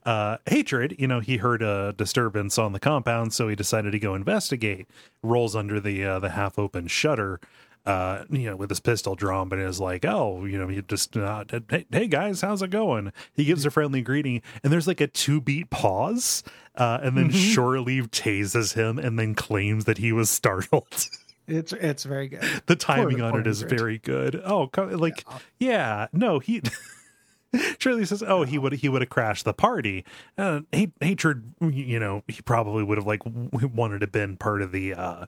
[0.04, 3.98] uh, hatred, you know, he heard a disturbance on the compound, so he decided to
[3.98, 4.86] go investigate.
[5.22, 7.40] Rolls under the uh, the half open shutter,
[7.84, 11.16] uh, you know, with his pistol drawn, but is like, oh, you know, he just,
[11.16, 13.12] uh, hey, hey guys, how's it going?
[13.34, 16.42] He gives a friendly greeting, and there's like a two beat pause,
[16.76, 20.86] uh, and then Shore Leave tases him, and then claims that he was startled.
[21.48, 22.42] It's it's very good.
[22.66, 23.78] the timing Poor- on poor it is Hatred.
[23.78, 24.42] very good.
[24.44, 25.24] Oh, like
[25.58, 26.62] yeah, no, he
[27.78, 30.04] Shirley says, "Oh, he would he would have crashed the party."
[30.36, 30.60] Uh,
[31.00, 35.26] hatred, you know, he probably would have like wanted to been part of the uh,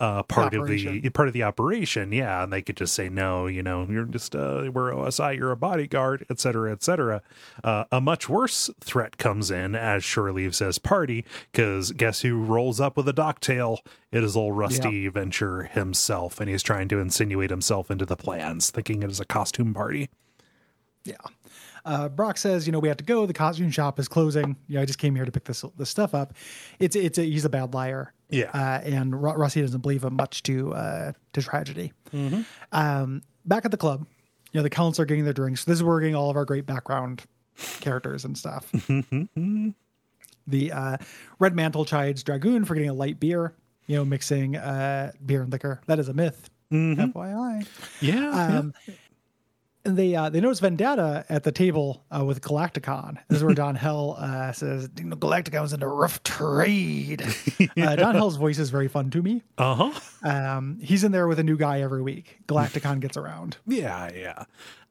[0.00, 2.10] uh, part of the part of the operation.
[2.10, 5.52] Yeah, and they could just say, "No, you know, you're just uh, we're OSI, you're
[5.52, 7.22] a bodyguard, etc., etc."
[7.62, 12.42] Uh, a much worse threat comes in as Shore leave says, "Party," because guess who
[12.42, 13.78] rolls up with a docktail?
[14.10, 18.70] It is old Rusty Venture himself, and he's trying to insinuate himself into the plans,
[18.70, 20.08] thinking it is a costume party.
[21.04, 21.16] Yeah.
[21.84, 23.26] Uh, Brock says, you know, we have to go.
[23.26, 24.56] The costume shop is closing.
[24.68, 26.34] Yeah, I just came here to pick this this stuff up.
[26.78, 28.12] It's it's a, he's a bad liar.
[28.28, 28.50] Yeah.
[28.54, 31.92] Uh, and Ru- Rusty doesn't believe him much to uh, to tragedy.
[32.72, 34.06] Um, back at the club,
[34.52, 35.64] you know, the counts are getting their drinks.
[35.64, 37.22] This is where we're getting all of our great background
[37.80, 38.70] characters and stuff.
[40.46, 40.96] the uh,
[41.38, 43.54] Red Mantle chides Dragoon for getting a light beer.
[43.86, 45.80] You know, mixing uh, beer and liquor.
[45.86, 46.48] That is a myth.
[46.72, 47.66] FYI.
[48.00, 48.96] Yeah, Um, and
[49.84, 53.18] they uh, they notice Vendetta at the table uh, with Galacticon.
[53.28, 57.22] This is where Don Hell uh, says, you know, Galacticon's in a rough trade.
[57.76, 59.42] uh, Don Hell's voice is very fun to me.
[59.58, 60.00] uh huh.
[60.22, 62.38] Um, he's in there with a new guy every week.
[62.46, 63.56] Galacticon gets around.
[63.66, 64.44] Yeah, yeah.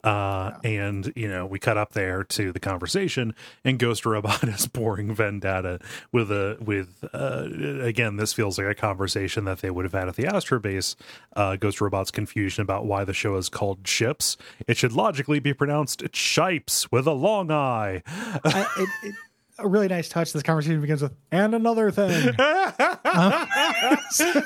[0.04, 3.36] Uh, and you know, we cut up there to the conversation,
[3.66, 5.80] and Ghost Robot is pouring Vendetta
[6.12, 7.48] with a with uh,
[7.82, 8.16] again.
[8.16, 10.96] This feels like a conversation that they would have had at the Astro Base.
[11.36, 14.38] Uh, Ghost Robot's confusion about why the show is called Ships.
[14.68, 18.02] It should logically be pronounced Shipes with a long eye.
[18.08, 19.16] I, it, it,
[19.60, 20.34] a really nice touch.
[20.34, 22.36] This conversation begins with, and another thing.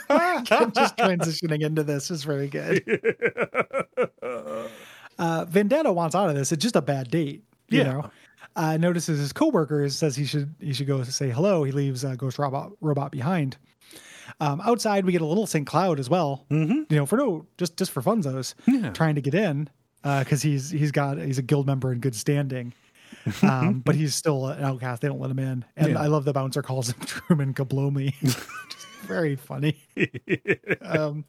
[0.09, 2.83] Um, just transitioning into this is very good.
[5.19, 6.51] Uh, Vendetta wants out of this.
[6.51, 7.43] It's just a bad date.
[7.69, 7.83] You Yeah.
[7.83, 8.11] know,
[8.55, 11.63] uh, notices his coworkers says he should he should go say hello.
[11.63, 13.57] He leaves uh, Ghost Robot Robot behind.
[14.39, 15.67] Um, outside, we get a little St.
[15.67, 16.45] Cloud as well.
[16.49, 16.83] Mm-hmm.
[16.89, 18.53] You know, for no just just for funzos,
[18.93, 19.69] trying to get in
[20.03, 22.73] because he's he's got he's a guild member in good standing.
[23.41, 25.01] um, but he's still an outcast.
[25.01, 25.65] They don't let him in.
[25.77, 26.01] And Yeah.
[26.01, 28.13] I love the bouncer calls him Truman Kablomi.
[29.03, 29.77] Very funny.
[30.81, 31.25] um,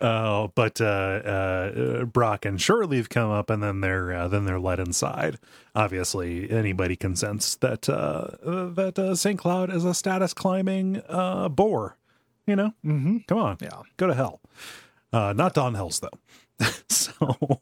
[0.00, 4.44] Oh, but uh, uh, Brock and Shore Leave come up, and then they're uh, then
[4.44, 5.38] they're led inside.
[5.74, 7.92] Obviously, anybody can sense that uh,
[8.44, 11.96] uh, that uh, Saint Cloud is a status climbing uh, bore.
[12.46, 13.18] You know, mm-hmm.
[13.28, 13.82] come on, Yeah.
[13.96, 14.40] go to hell.
[15.12, 16.66] Uh, not Don Hells though.
[16.88, 17.60] so.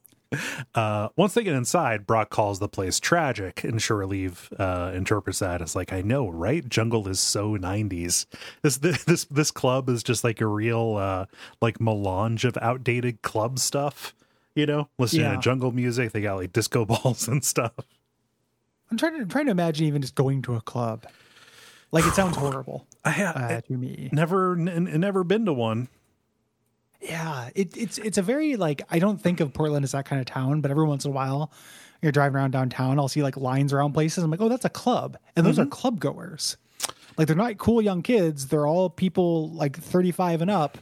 [0.74, 5.40] Uh, once they get inside, Brock calls the place tragic, and Shore Leave uh, interprets
[5.40, 6.66] that as like, "I know, right?
[6.68, 8.26] Jungle is so '90s.
[8.62, 11.26] This this this club is just like a real uh,
[11.60, 14.14] like melange of outdated club stuff.
[14.54, 15.32] You know, listening Yeah.
[15.36, 16.12] to jungle music.
[16.12, 17.72] They got like disco balls and stuff.
[18.90, 21.06] I'm trying to trying to imagine even just going to a club.
[21.90, 24.08] Like it sounds horrible I have uh, to me.
[24.12, 25.88] never n- never been to one.
[27.02, 30.20] Yeah, it, it's it's a very like I don't think of Portland as that kind
[30.20, 31.52] of town, but every once in a while,
[32.00, 34.22] you're driving around downtown, I'll see like lines around places.
[34.22, 36.56] I'm like, oh, that's a club, and those are club goers.
[37.18, 40.78] Like they're not cool young kids; they're all people like 35 and up.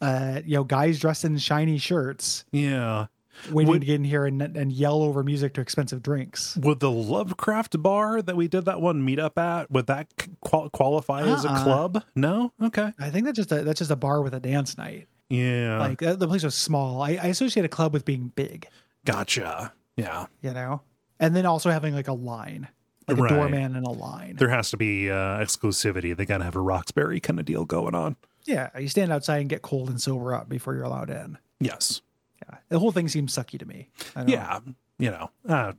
[0.00, 3.06] Uh, you know, guys dressed in shiny shirts, Yeah.
[3.50, 6.56] waiting Would- to get in here and and yell over music to expensive drinks.
[6.56, 10.08] Would the Lovecraft bar that we did that one meetup at would that
[10.40, 11.62] qual- qualify as a Uh-uh.
[11.64, 12.04] club?
[12.14, 12.52] No.
[12.62, 12.92] Okay.
[12.98, 15.06] I think that's just a that's just a bar with a dance night.
[15.34, 15.78] Yeah.
[15.78, 17.02] Like uh, the place was small.
[17.02, 18.68] I, I associate a club with being big.
[19.04, 19.72] gotcha.
[19.96, 20.26] Yeah.
[20.42, 20.80] you know
[21.20, 22.66] and then also having like a line
[23.06, 23.30] like Right.
[23.30, 26.16] a doorman and a line There has to be uh, exclusivity.
[26.16, 28.16] They got to have a Roxbury kind of deal going on.
[28.44, 32.02] yeah you stand outside and get cold and sober up before you're allowed in Yes.
[32.42, 34.34] yeah the whole thing seems sucky to me I don't know.
[34.34, 34.60] Yeah.
[34.98, 35.30] You know.
[35.48, 35.72] Uh,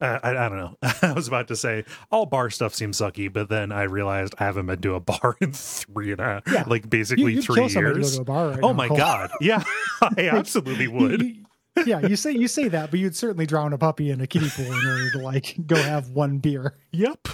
[0.00, 0.76] Uh, I, I don't know.
[1.02, 4.44] I was about to say all bar stuff seems sucky, but then I realized I
[4.44, 6.64] haven't been to a bar in three and a half, Yeah.
[6.66, 8.16] like basically you'd three kill somebody to go years.
[8.16, 9.30] to a bar right oh now, my god!
[9.40, 9.62] Yeah,
[10.02, 11.22] I absolutely would.
[11.22, 11.43] you-
[11.86, 14.48] yeah you say you say that but you'd certainly drown a puppy in a kiddie
[14.50, 17.26] pool in order to like go have one beer Yep.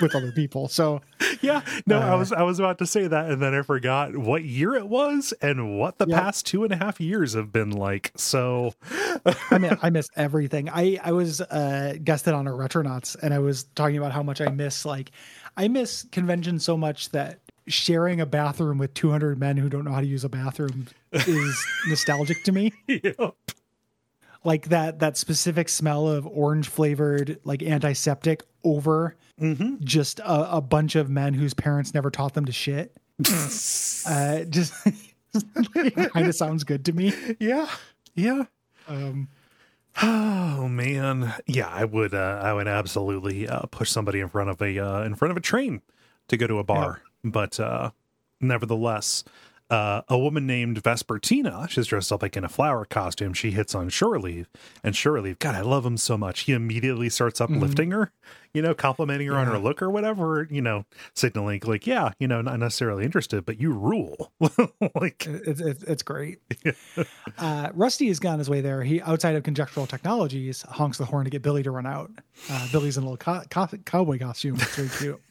[0.00, 1.00] with other people so
[1.42, 1.60] Yeah.
[1.86, 4.42] No, I Uh, was I was about to say that, and then I forgot what
[4.44, 6.20] year it was and what the Yeah.
[6.20, 8.12] past two and a half years have been like.
[8.16, 8.72] So
[9.50, 10.68] I mean, I miss everything.
[10.68, 14.40] I I was uh, guested on a Retronauts, and I was talking about how much
[14.40, 14.84] I miss.
[14.84, 15.10] Like,
[15.56, 17.38] I miss convention so much that
[17.68, 21.66] sharing a bathroom with 200 men who don't know how to use a bathroom is
[21.88, 22.72] nostalgic to me.
[22.88, 23.34] yep.
[24.48, 29.14] Like that that specific smell of orange flavored like antiseptic over
[29.80, 32.96] just a, a bunch of men whose parents never taught them to shit.
[34.06, 34.72] uh, just
[35.74, 37.12] kind of sounds good to me.
[37.38, 37.68] Yeah.
[38.14, 38.44] Yeah.
[38.88, 39.28] Um,
[40.00, 42.14] Oh man, yeah, I would.
[42.14, 45.36] Uh, I would absolutely uh, push somebody in front of a uh, in front of
[45.36, 45.82] a train
[46.28, 47.02] to go to a bar.
[47.24, 47.90] But uh,
[48.40, 49.24] nevertheless,
[49.70, 53.34] uh, a woman named Vespertina, she's dressed up like in a flower costume.
[53.34, 54.48] She hits on Shore Leave,
[54.82, 56.40] and Shore Leave, God, I love him so much.
[56.40, 58.10] He immediately starts uplifting her,
[58.54, 62.26] you know, complimenting her on her look or whatever, you know, signaling like, yeah, you
[62.26, 64.32] know, not necessarily interested, but you rule.
[64.94, 66.38] like, it's, it's, it's great.
[67.38, 68.82] uh, Rusty has gone his way there.
[68.82, 72.10] He outside of conjectural technologies honks the horn to get Billy to run out.
[72.50, 74.56] Uh, Billy's in a little co- co- cowboy costume.
[74.56, 75.22] It's very cute.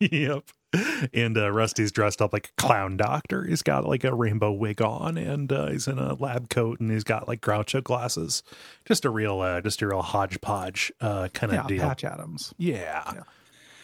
[0.12, 0.44] yep.
[1.14, 3.44] And uh, Rusty's dressed up like a clown doctor.
[3.44, 6.90] He's got like a rainbow wig on, and uh, he's in a lab coat, and
[6.90, 8.42] he's got like Groucho glasses.
[8.84, 11.88] Just a real, uh, just a real hodgepodge uh, kind of Yeah, deal.
[11.88, 12.52] Patch Adams.
[12.58, 13.02] Yeah.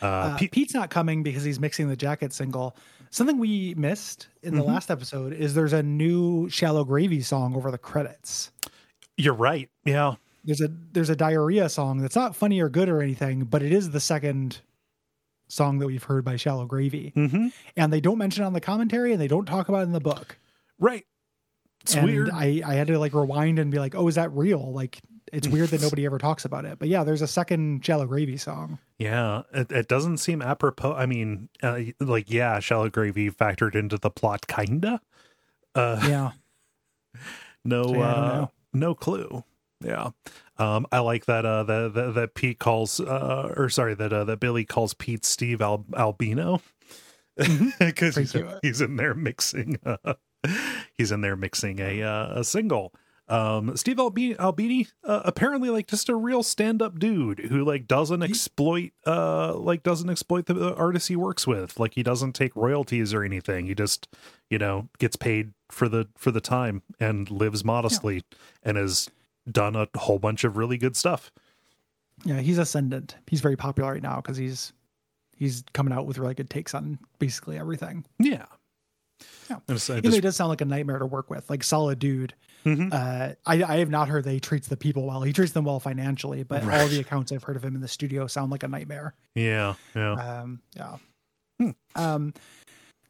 [0.01, 2.75] Uh, Uh, Pete- Pete's not coming because he's mixing the jacket single.
[3.11, 7.71] Something we missed in the last episode is there's a new Shallow Gravy song over
[7.71, 8.51] the credits.
[9.17, 9.69] you're right.
[9.85, 10.15] Yeah.
[10.45, 13.71] There's a there's a diarrhea song that's not funny or good or anything, but it
[13.73, 14.61] is the second
[15.53, 17.13] song that we've heard by Shallow Gravy.
[17.15, 17.49] Mm-hmm.
[17.77, 19.93] And they don't mention it on the commentary and they don't talk about it in
[19.93, 20.39] the book.
[20.79, 21.07] Right.
[21.83, 22.31] It's and weird.
[22.31, 24.73] I, I had to like rewind and be like, oh, is that real?
[24.73, 25.01] Like,
[25.33, 26.79] it's weird that nobody ever talks about it.
[26.79, 28.79] But yeah, there's a second Shallow Gravy song.
[28.99, 30.95] Yeah, it, it doesn't seem apropos.
[30.95, 35.01] I mean, uh, like, yeah, shallow gravy factored into the plot, kinda.
[35.75, 36.31] Uh, Yeah.
[37.65, 39.45] no, So, yeah, uh, no clue.
[39.85, 40.11] Yeah,
[40.63, 41.45] um, I like that.
[41.45, 45.25] Uh, that that, that Pete calls, uh, or sorry, that uh, that Billy calls Pete
[45.25, 46.61] Steve Al- Albini
[47.79, 49.79] because he's, he's in there mixing.
[49.85, 50.15] Uh,
[50.97, 52.95] he's in there mixing a uh, a single.
[53.29, 58.23] Um, Steve Albi- Albini, uh, apparently like just a real stand-up dude who like doesn't
[58.23, 61.81] exploit, uh, like doesn't exploit the artists he works with.
[61.81, 63.67] Like he doesn't take royalties or anything.
[63.67, 64.09] He just,
[64.51, 68.23] you know, gets paid for the for the time and lives modestly
[68.63, 69.09] and has
[69.51, 71.33] done a whole bunch of really good stuff.
[72.25, 72.41] Yeah.
[72.41, 73.17] He's ascendant.
[73.27, 74.73] He's very popular right now because he's
[75.37, 78.05] he's coming out with really good takes on basically everything.
[78.19, 78.45] Yeah.
[79.51, 79.59] Yeah.
[79.69, 81.99] And so I just- he does sound like a nightmare to work with, like solid
[81.99, 82.35] dude.
[82.65, 82.93] Mhm.
[82.93, 85.23] Uh, I, I have not heard that he treats the people well.
[85.23, 87.89] He treats them well financially, but all the accounts I've heard of him in the
[87.89, 89.15] studio sound like a nightmare.
[89.35, 89.75] yeah.
[89.97, 90.13] Yeah.
[90.13, 90.97] Um, yeah.
[91.59, 91.71] Hmm.
[91.97, 92.35] Um,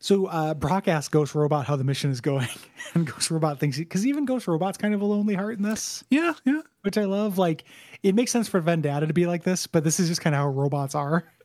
[0.03, 2.49] So uh, Brock asks Ghost Robot how the mission is going,
[2.95, 6.03] and Ghost Robot thinks because even Ghost Robot's kind of a lonely heart in this,
[6.11, 6.63] Yeah, yeah.
[6.81, 7.39] which I love.
[7.39, 7.63] Like
[8.03, 10.41] it makes sense for Vendetta to be like this, but this is just kind of
[10.41, 11.23] how robots are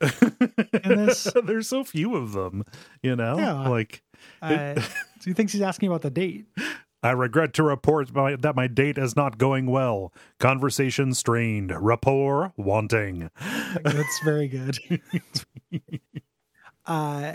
[0.84, 1.28] in this.
[1.44, 2.64] There's so few of them,
[3.00, 3.38] you know?
[3.38, 3.68] Yeah.
[3.68, 4.02] Like
[4.42, 4.82] Uh, so
[5.24, 6.46] he thinks he's asking about the date.
[7.00, 10.12] I regret to report my, that my date is not going well.
[10.40, 13.30] Conversation strained, rapport wanting.
[13.84, 14.76] That's very good.
[16.86, 17.34] uh,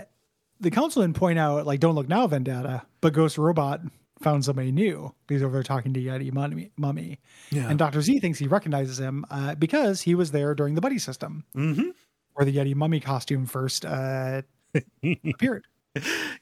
[0.60, 3.80] the council didn't point out like "Don't look now, Vendetta," but Ghost Robot
[4.20, 5.14] found somebody new.
[5.28, 7.20] He's over there talking to Yeti Mummy, Mummy.
[7.50, 7.68] Yeah.
[7.68, 10.98] and Doctor Z thinks he recognizes him uh, because he was there during the buddy
[10.98, 11.90] system, mm-hmm.
[12.32, 14.42] where the Yeti Mummy costume first uh,
[15.26, 15.66] appeared.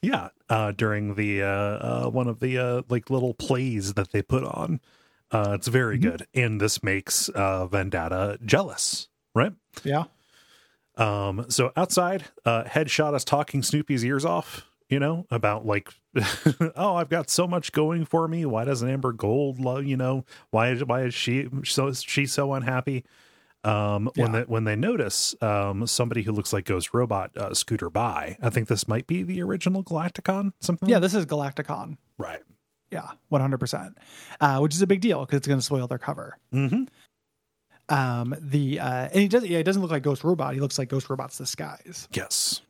[0.01, 4.23] Yeah, uh, during the uh, uh, one of the uh, like little plays that they
[4.23, 4.79] put on,
[5.31, 9.53] uh, it's very good, and this makes uh, Vendetta jealous, right?
[9.83, 10.05] Yeah,
[10.95, 15.89] Um, so outside, uh, Headshot is talking Snoopy's ears off, you know, about like,
[16.75, 18.45] oh, I've got so much going for me.
[18.45, 22.53] Why doesn't Amber Gold love, you know, why is, why is she so, she's so
[22.53, 23.03] unhappy?
[23.63, 27.89] Um, when they, when they notice, um, somebody who looks like Ghost Robot, uh, scooter
[27.89, 30.89] by, I think this might be the original Galacticon, something.
[30.89, 30.99] yeah.
[30.99, 31.95] This is Galacticon.
[32.17, 32.41] Right.
[32.91, 33.97] Yeah, one hundred percent,
[34.59, 36.37] which is a big deal because it's going to spoil their cover.
[36.53, 36.83] Mm-hmm.
[37.89, 39.45] Um, the uh, and he does.
[39.45, 40.53] Yeah, he doesn't look like Ghost Robot.
[40.53, 42.07] He looks like Ghost Robot's disguise.
[42.13, 42.61] Yes.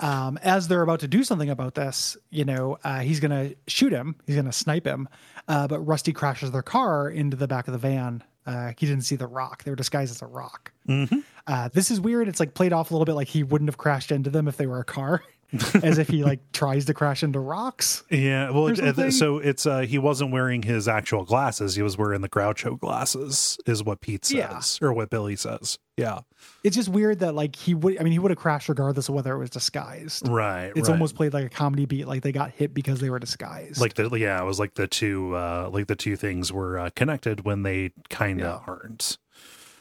[0.00, 3.92] um, as they're about to do something about this, you know, uh, he's to shoot
[3.92, 4.16] him.
[4.26, 5.08] He's to snipe him.
[5.48, 8.22] Uh, but Rusty crashes their car into the back of the van.
[8.46, 9.64] Uh, he didn't see the rock.
[9.64, 10.72] They were disguised as a rock.
[10.88, 11.20] Mm-hmm.
[11.46, 12.28] Uh, this is weird.
[12.28, 14.56] It's like played off a little bit like he wouldn't have crashed into them if
[14.58, 15.22] they were a car,
[15.82, 18.02] as if he like tries to crash into rocks.
[18.10, 21.74] Yeah, well, it- so it's uh he wasn't wearing his actual glasses.
[21.74, 24.86] He was wearing the Groucho glasses, is what Pete says, Yeah.
[24.88, 25.78] or what Billy says.
[25.96, 26.20] Yeah,
[26.64, 28.00] It's just weird that like he would.
[28.00, 30.26] I mean, he would have crashed regardless of whether it was disguised.
[30.28, 30.72] right.
[30.74, 30.92] It's right.
[30.94, 33.80] almost played like a comedy beat, like they got hit because they were disguised.
[33.80, 36.90] like the yeah, it was like the two uh like the two things were uh,
[36.96, 39.18] connected when they kind of aren't.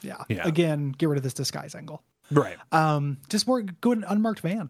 [0.04, 0.24] yeah.
[0.30, 0.48] yeah.
[0.48, 2.04] Again, get rid of this disguise angle.
[2.30, 2.58] Right.
[2.72, 4.70] Um, just more go in an unmarked van.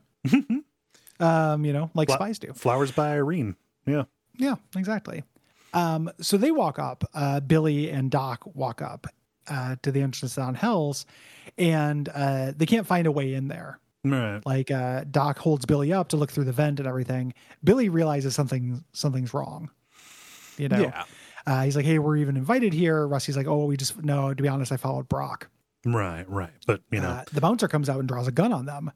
[1.20, 2.54] Um, you know, like Fla- spies do.
[2.54, 3.56] Flowers by Irene.
[3.86, 4.04] Yeah.
[4.38, 5.24] Yeah, exactly.
[5.74, 7.04] Um, so they walk up.
[7.14, 9.08] Uh, Billy and Doc walk up
[9.48, 11.06] uh, to the entrance on Hell's,
[11.58, 13.80] and uh, they can't find a way in there.
[14.06, 14.42] Right.
[14.46, 17.34] Like uh, Doc holds Billy up to look through the vent and everything.
[17.64, 19.70] Billy realizes something something's wrong.
[20.58, 21.04] You know, Yeah.
[21.48, 24.44] uh, he's like, "Hey, we're even invited here." Rusty's like, "Oh, we just no." To
[24.44, 25.50] be honest, I followed Brock.
[25.86, 26.30] Right.
[26.30, 26.52] Right.
[26.68, 27.10] But you know.
[27.10, 28.92] Uh, the bouncer comes out and draws a gun on them.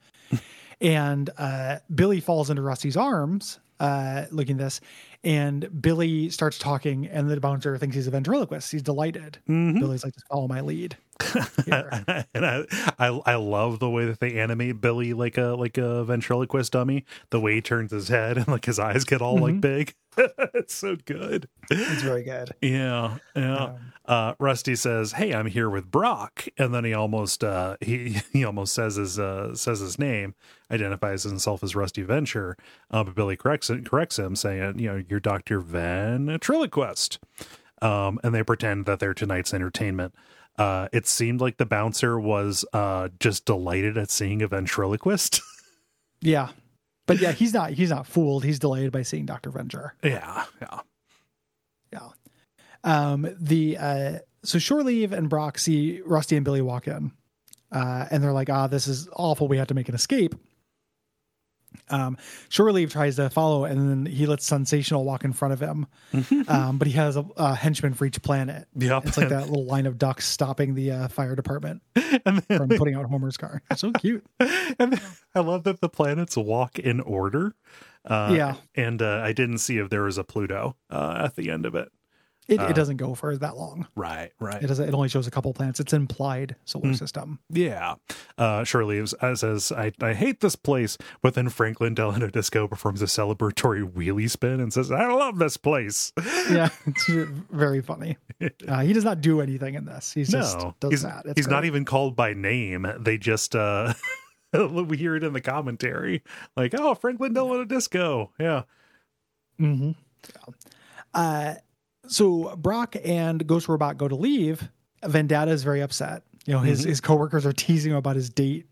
[0.81, 4.81] And uh, Billy falls into Rusty's arms, uh, looking at this.
[5.23, 8.71] And Billy starts talking, and the bouncer thinks he's a ventriloquist.
[8.71, 9.39] He's delighted.
[9.49, 9.79] Mhm.
[9.79, 10.97] Billy's like, just follow my lead.
[12.33, 12.65] And I,
[12.99, 17.05] I I love the way that they animate Billy like a like a ventriloquist dummy.
[17.29, 19.95] The way he turns his head and like his eyes get all like big.
[20.53, 21.47] it's so good.
[21.69, 22.51] it's very good.
[22.61, 23.55] Yeah, yeah.
[23.55, 28.21] Um, uh, Rusty says, "Hey, I'm here with Brock," and then he almost uh, he
[28.33, 30.33] he almost says his uh, says his name,
[30.71, 32.55] identifies himself as Rusty Venture,
[32.89, 37.19] uh, but Billy corrects corrects him, saying, "You know, you're Doctor Ventriloquist,"
[37.81, 40.15] um, and they pretend that they're tonight's entertainment.
[40.57, 45.41] Uh, it seemed like the bouncer was uh, just delighted at seeing a ventriloquist.
[46.19, 46.49] Yeah.
[47.05, 48.43] But yeah, he's not he's not fooled.
[48.43, 49.51] He's delighted by seeing Dr.
[49.51, 49.91] Venger.
[50.03, 50.79] yeah, yeah,
[51.93, 52.09] Yeah.
[52.83, 57.11] Um, the uh, so Shore Leave and Brock see Rusty and Billy walk in,
[57.71, 59.47] uh, and they're like, "Ah, this is awful.
[59.47, 60.33] We have to make an escape."
[61.89, 62.17] Um,
[62.49, 65.87] Shore Leave tries to follow, and then he lets Sensational walk in front of him.
[66.47, 68.67] um, but he has a, a henchman for each planet.
[68.75, 69.05] Yep.
[69.07, 72.69] It's like that little line of ducks stopping the uh, fire department and then, from
[72.69, 73.61] putting out Homer's car.
[73.77, 74.25] So cute.
[74.39, 75.01] and then
[75.35, 77.55] I love that the planets walk in order.
[78.05, 78.55] Uh, Yeah.
[78.75, 81.75] and uh, I didn't see if there was a Pluto uh, at the end of
[81.75, 81.91] it.
[82.47, 83.87] It, Uh, it doesn't go for that long.
[83.95, 84.63] Right, right.
[84.63, 84.87] It doesn't.
[84.87, 85.79] It only shows a couple planets.
[85.79, 87.39] It's implied solar system.
[87.49, 87.95] Yeah.
[88.37, 90.97] Uh, leaves uh, says, I, I hate this place.
[91.21, 95.57] But then Franklin Delano Disco performs a celebratory wheelie spin and says, I love this
[95.57, 96.13] place.
[96.49, 97.09] yeah, it's
[97.51, 98.17] very funny.
[98.67, 100.13] Uh, he does not do anything in this.
[100.13, 101.25] He's just no, does he's, that.
[101.25, 102.85] It's he's not even called by name.
[102.99, 103.93] They just, uh,
[104.53, 106.21] we hear it in the commentary.
[106.55, 108.31] Like, oh, Franklin Delano Disco.
[108.39, 108.63] Yeah.
[109.59, 109.95] Mhm.
[110.29, 110.53] Yeah.
[111.15, 111.55] Uh,
[112.07, 114.69] so Brock and Ghost Robot go to leave.
[115.05, 116.23] Vendetta is very upset.
[116.45, 118.65] You know, his his coworkers are teasing him about his date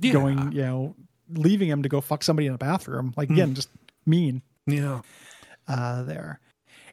[0.00, 0.06] Mm-hmm.
[0.06, 0.12] Yeah.
[0.12, 0.52] going.
[0.52, 0.96] You know,
[1.30, 3.14] leaving him to go fuck somebody in a bathroom.
[3.16, 3.68] Like again, just
[4.06, 4.42] mean.
[4.66, 5.02] Yeah.
[5.68, 6.40] uh, there.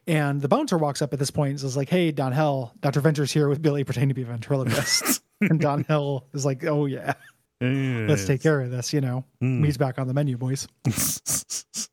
[0.06, 3.00] And the bouncer walks up at this point and says, like, hey, Don Hell, Dr.
[3.00, 5.22] Venture's here with Billy pretending to be a ventriloquist.
[5.40, 7.14] and Don Hell is like, oh, yeah,
[7.60, 9.24] let's take care of this, you know.
[9.42, 9.64] Mm.
[9.64, 10.68] He's back on the menu, boys.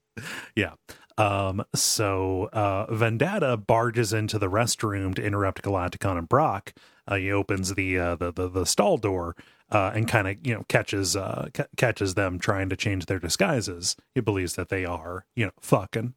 [0.55, 0.73] Yeah.
[1.19, 6.73] Um, so uh, Vendetta barges into the restroom to interrupt Galacticon and Brock.
[7.05, 9.35] Uh, he opens the uh, the, the the stall door
[9.69, 13.19] uh, and kind of you know catches uh, ca- catches them trying to change their
[13.19, 13.97] disguises.
[14.15, 16.13] He believes that they are you know fucking.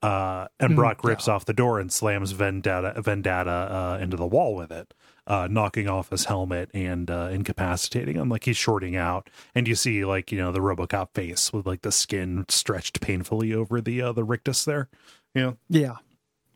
[0.00, 4.54] Uh, and Brock rips off the door and slams Vendetta Vendetta uh, into the wall
[4.54, 4.94] with it,
[5.28, 8.28] uh, knocking off his helmet and uh, incapacitating him.
[8.28, 11.82] Like he's shorting out, and you see like you know the RoboCop face with like
[11.82, 14.88] the skin stretched painfully over the uh, the rictus there.
[15.34, 15.96] Yeah, Yeah.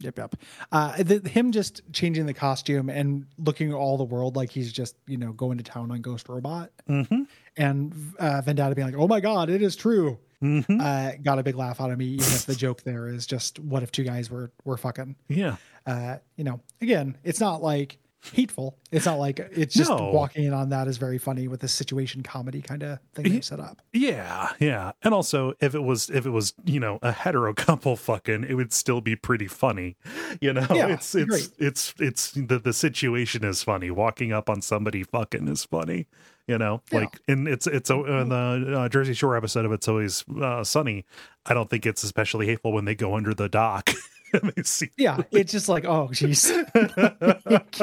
[0.03, 0.35] Yep, yep.
[0.73, 4.73] Uh, the, him just changing the costume and looking at all the world like he's
[4.73, 6.71] just, you know, going to town on Ghost Robot.
[6.89, 7.23] mm-hmm.
[7.57, 10.19] And uh, Vendetta being like, oh my God, it is true.
[10.43, 10.81] Mm-hmm.
[10.81, 13.61] Uh, got a big laugh out of me, even if the joke there is just,
[13.61, 15.15] what if two guys were, were fucking?
[15.29, 15.57] yeah,
[15.87, 17.99] Uh, you know, again, it's not like
[18.33, 18.79] hateful.
[18.93, 20.11] It's not like it's just No.
[20.13, 23.41] walking in on that is very funny with this situation comedy kind of thing they
[23.41, 23.83] set up.
[23.93, 24.93] yeah, yeah.
[25.03, 28.55] And also, if it was if it was you know a hetero couple fucking, it
[28.55, 29.97] would still be pretty funny.
[30.41, 31.49] You know, Yeah, it's it's great.
[31.59, 33.91] it's it's the the situation is funny.
[33.91, 36.07] Walking up on somebody fucking is funny.
[36.49, 37.01] You know, Yeah.
[37.01, 40.65] like and it's it's a, in the uh, Jersey Shore episode of It's Always uh,
[40.65, 41.05] Sunny.
[41.47, 43.91] I don't think it's especially hateful when they go under the dock
[44.33, 44.91] and they see.
[44.97, 46.51] Yeah, it's just like, oh, jeez.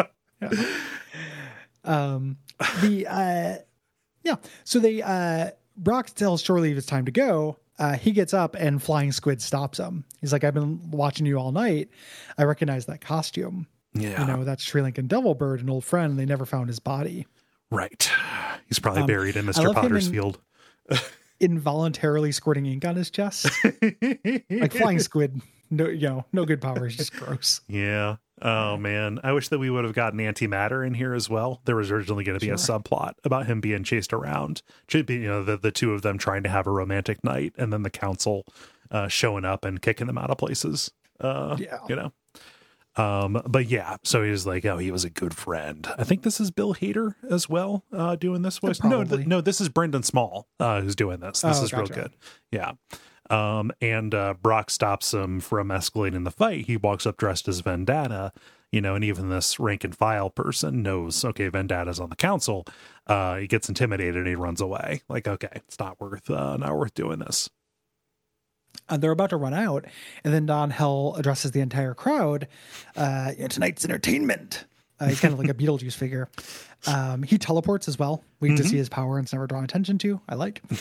[0.42, 0.50] Yeah.
[1.84, 2.38] Um,
[2.82, 3.56] the uh,
[4.24, 4.36] yeah.
[4.64, 7.58] So they uh, Brock tells Shore Leave it's time to go.
[7.78, 10.04] Uh, he gets up and Flying Squid stops him.
[10.20, 11.90] He's like, I've been watching you all night.
[12.38, 13.68] I recognize that costume.
[13.94, 16.20] Yeah, You know, that's Sri Lankan Devil Bird, an old friend.
[16.20, 17.26] They never found his body.
[17.72, 18.10] right.
[18.68, 19.74] He's probably Um, buried in Mr.
[19.74, 20.40] Potter's in- field.
[21.40, 23.50] Involuntarily squirting ink on his chest,
[24.50, 25.42] like Flying Squid.
[25.72, 27.62] No, you know, no good powers, just gross.
[27.70, 28.18] Yeah.
[28.42, 31.62] Oh man, I wish that we would have gotten antimatter in here as well.
[31.66, 35.16] There was originally going to be a subplot about him being chased around, should be
[35.16, 37.84] you know the the two of them trying to have a romantic night, and then
[37.84, 38.46] the council
[38.92, 40.92] uh, showing up and kicking them out of places.
[41.20, 41.80] Uh, Yeah.
[41.90, 42.14] you know.
[42.96, 45.88] Um, but yeah, so he's like, oh, he was a good friend.
[45.98, 48.84] I think this is Bill Hader as well, uh, doing this voice.
[48.84, 51.42] No, th- no, this is Brendan Small, uh, who's doing this.
[51.42, 52.12] This Oh, is real good.
[52.52, 52.72] Yeah.
[53.30, 56.66] Um, and uh, Brock stops him from escalating the fight.
[56.66, 58.34] He walks up dressed as Vendetta,
[58.72, 62.66] you know, and even this rank and file person knows, okay, Vendetta's on the council.
[63.08, 65.02] Uh, he gets intimidated and he runs away.
[65.10, 67.50] Like, okay, it's not worth, uh, not worth doing this.
[68.88, 69.86] And they're about to run out,
[70.24, 72.48] and then Don Hell addresses the entire crowd.
[72.96, 74.66] Uh, tonight's entertainment.
[75.00, 76.30] Uh, he's kind of like a Beetlejuice figure.
[76.88, 78.24] Um, he teleports as well.
[78.40, 80.22] We get to see his power and it's never drawn attention to.
[80.28, 80.62] I like.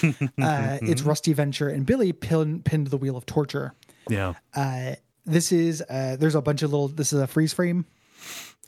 [0.40, 3.74] Uh, it's Rusty Venture and Billy pin, pinned to the wheel of torture.
[4.08, 4.34] Yeah.
[4.54, 4.94] Uh,
[5.26, 6.88] this is uh, there's a bunch of little.
[6.88, 7.84] This is a freeze frame.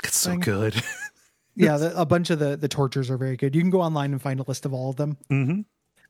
[0.04, 0.82] It's so good.
[1.56, 3.54] Yeah, the, a bunch of the the tortures are very good.
[3.54, 5.16] You can go online and find a list of all of them.
[5.30, 5.64] Mhm.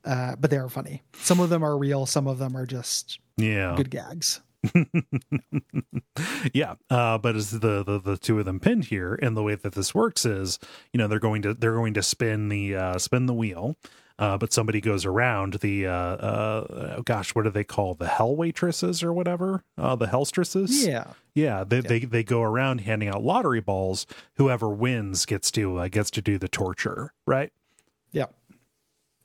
[0.04, 1.02] Uh, but they are funny.
[1.16, 2.06] Some of them are real.
[2.06, 3.74] Some of them are just yeah.
[3.76, 4.40] good gags.
[6.52, 9.54] yeah uh but as the, the the two of them pinned here and the way
[9.54, 10.58] that this works is
[10.92, 13.76] you know they're going to they're going to spin the uh spin the wheel
[14.18, 18.06] uh but somebody goes around the uh uh oh gosh what do they call the
[18.08, 19.62] hell waitresses or whatever?
[19.78, 21.04] Uh the hellstresses Yeah.
[21.34, 24.06] yeah they they, they go around handing out lottery balls.
[24.34, 27.50] Whoever wins gets to uh, gets to do the torture right?
[28.12, 28.26] Yeah.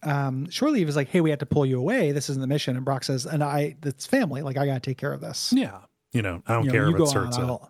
[0.06, 2.12] Um, Shore Leave is like, hey, we have to pull you away.
[2.12, 2.76] This isn't the mission.
[2.76, 4.41] And Brock says, and I, it's family.
[4.43, 5.51] Like, I got to take care of this.
[5.56, 5.80] yeah
[6.14, 7.70] you know i don't You care you if it on, starts a I'll-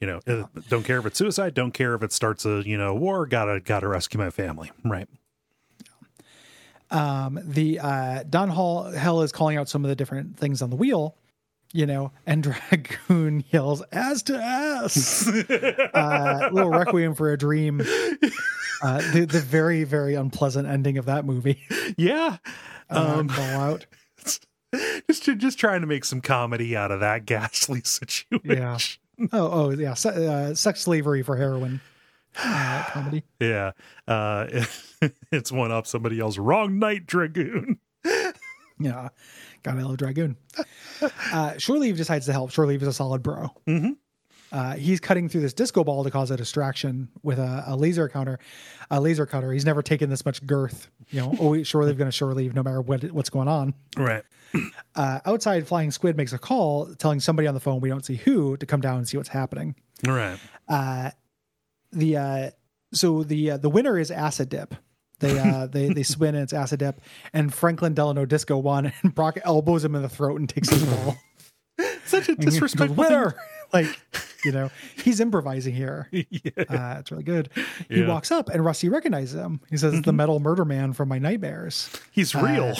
[0.00, 2.76] you know uh, don't care if it's suicide don't care if it starts a you
[2.76, 5.08] know war gotta gotta rescue my family right
[6.90, 10.68] um, the uh, Don Hall Hell is calling out some of the different things on
[10.68, 11.16] the wheel,
[11.72, 15.26] you know, and Dragoon yells "ass to ass,"
[15.94, 17.80] uh, little requiem for a dream.
[18.82, 21.60] Uh, the the very very unpleasant ending of that movie.
[21.96, 22.36] yeah
[22.90, 23.86] Uh, um call out.
[25.08, 28.78] just just trying to make some comedy out of that ghastly situation Yeah.
[29.32, 31.80] Oh oh yeah, se- uh, sex slavery for heroin
[32.42, 33.22] uh, comedy.
[33.40, 33.72] yeah
[34.08, 34.64] uh
[35.30, 37.78] it's one up somebody else wrong night dragoon
[38.78, 39.10] Yeah,
[39.62, 40.36] God, I love Dragoon.
[41.32, 42.50] Uh, Shore Leave decides to help.
[42.52, 43.48] Shore Leave is a solid bro.
[43.66, 43.96] Mhm.
[44.52, 48.08] Uh, he's cutting through this disco ball to cause a distraction with a, a laser
[48.08, 48.38] counter,
[48.90, 49.50] a laser cutter.
[49.52, 50.88] He's never taken this much girth.
[51.10, 53.74] You know, oh, Shore Leave going to Shore Leave no matter what what's going on.
[53.96, 54.22] right
[54.94, 58.16] Uh, outside, Flying Squid makes a call telling somebody on the phone, we don't see
[58.16, 59.74] who, to come down and see what's happening.
[60.06, 60.38] right
[61.92, 62.50] the uh
[62.92, 64.74] so the uh, the winner is acid dip
[65.22, 67.00] they uh they they spin and it's acid dip
[67.32, 70.84] and franklin delano disco won and brock elbows him in the throat and takes his
[70.84, 71.16] ball
[72.04, 73.34] such a disrespectful winner
[73.72, 73.88] like
[74.44, 74.70] you know
[75.02, 76.26] he's improvising here yeah.
[76.68, 77.48] uh it's really good
[77.88, 78.08] he Yeah.
[78.08, 81.18] walks up and rusty recognizes him he says it's the metal murder man from my
[81.18, 82.74] nightmares he's real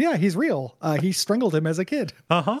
[0.00, 0.76] Yeah, he's real.
[0.80, 2.12] Uh, he strangled him as a kid.
[2.30, 2.60] Uh huh.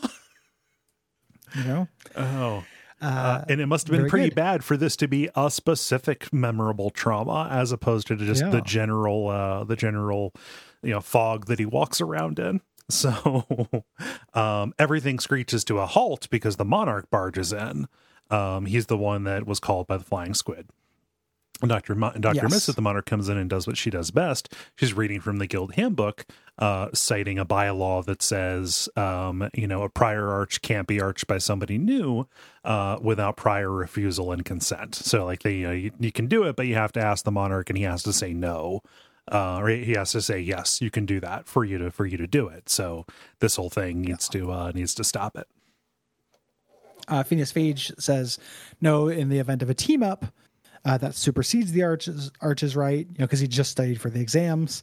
[1.54, 1.88] You know.
[2.16, 2.64] Oh.
[3.00, 4.34] Uh, and it must have been pretty good.
[4.34, 9.28] bad for this to be a specific memorable trauma as opposed to just the general
[9.28, 10.32] uh the general
[10.82, 12.60] you know fog that he walks around in.
[12.90, 13.84] So
[14.32, 17.86] um everything screeches to a halt because the monarch barges in.
[18.30, 20.68] Um he's the one that was called by the flying squid
[21.66, 21.96] Dr.
[21.96, 22.46] Mo- Dr.
[22.48, 22.66] Yes.
[22.66, 24.54] The Monarch comes in and does what she does best.
[24.76, 26.24] She's reading from the Guild Handbook,
[26.58, 31.26] uh, citing a bylaw that says, um, you know, a prior arch can't be arched
[31.26, 32.28] by somebody new
[32.64, 34.94] uh, without prior refusal and consent.
[34.94, 37.24] So, like, they, you, know, you, you can do it, but you have to ask
[37.24, 38.82] the Monarch, and he has to say no,
[39.32, 42.06] uh, or he has to say yes, you can do that for you to for
[42.06, 42.68] you to do it.
[42.68, 43.04] So,
[43.40, 45.48] this whole thing needs to uh, needs to stop it.
[47.08, 48.38] uh, Phineas Phage says
[48.80, 50.26] no in the event of a team up
[50.84, 53.06] uh, that supersedes the arches arches right?
[53.06, 54.82] You know because he just studied for the exams.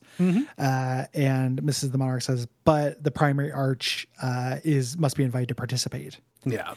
[0.57, 1.91] Uh, and Mrs.
[1.91, 6.19] the Monarch says but the primary arch uh, is must be invited to participate.
[6.45, 6.73] Yeah,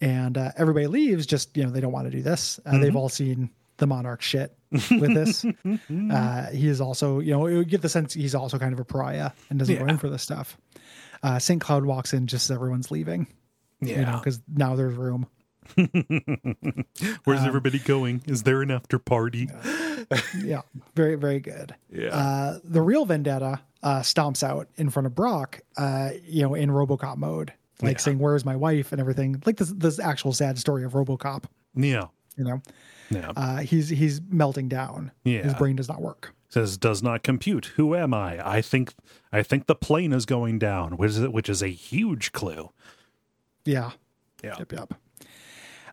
[0.00, 2.60] and uh, everybody leaves just you know they don't want to do this.
[2.64, 5.44] Uh, they've all seen the monarch shit with this.
[6.12, 8.84] Uh, he is also you know you get the sense he's also kind of a
[8.84, 10.56] pariah and doesn't go in for this stuff.
[11.22, 13.26] Uh, st cloud walks in just as everyone's leaving
[13.80, 14.00] yeah.
[14.00, 15.26] you know because now there's room
[17.24, 18.22] Where's everybody going?
[18.26, 19.48] Is there an after party?
[20.42, 20.62] yeah
[20.96, 22.08] very very good Yeah.
[22.08, 26.70] uh the real vendetta uh stomps out in front of brock uh you know in
[26.70, 28.02] robocop mode like Yeah.
[28.02, 31.44] saying where's my wife and everything like this this actual sad story of robocop
[31.74, 32.06] yeah,
[32.36, 32.60] you know
[33.10, 33.32] yeah.
[33.36, 35.42] uh he's he's melting down Yeah.
[35.42, 37.66] his brain does not work says does not compute.
[37.76, 38.46] Who am I?
[38.46, 38.92] I think
[39.32, 42.70] I think the plane is going down, which is which is a huge clue.
[43.64, 43.92] yeah
[44.44, 44.56] Yeah.
[44.58, 44.94] yep yep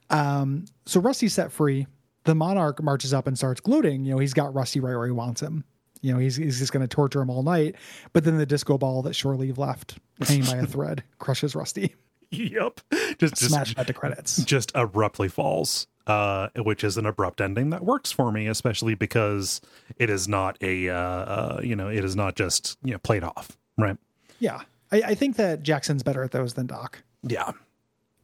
[0.10, 1.88] um so rusty's set free
[2.24, 5.12] the monarch marches up and starts gloating you know he's got rusty right where he
[5.12, 5.64] wants him
[6.02, 7.76] you know he's, he's just going to torture him all night
[8.14, 11.96] but then the disco ball that shore leave left hanging by a thread crushes rusty
[12.32, 12.82] Yep.
[13.18, 15.88] Just smash cut to credits just abruptly falls.
[16.06, 19.62] Uh, which is an abrupt ending that works for me, especially because
[19.98, 23.24] it is not a uh, uh you know, it is not just, you know, played
[23.24, 23.58] off.
[23.78, 23.96] Right.
[24.40, 24.62] Yeah.
[24.92, 27.52] I, I think that Jackson's better at those than Doc Yeah.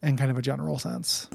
[0.01, 1.27] in kind of a general sense.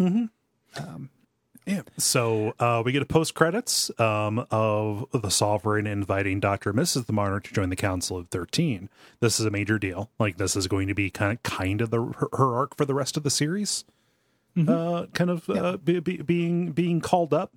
[1.66, 1.82] Yeah.
[1.98, 7.06] So uh, we get a post credits um, of the Sovereign inviting Doctor and Mrs.
[7.06, 8.88] the Monarch to join the Council of Thirteen.
[9.20, 10.10] This is a major deal.
[10.18, 12.84] Like this is going to be kind of kind of the her, her arc for
[12.84, 13.84] the rest of the series.
[14.68, 17.52] Uh, kind of uh, be, be, being being called up.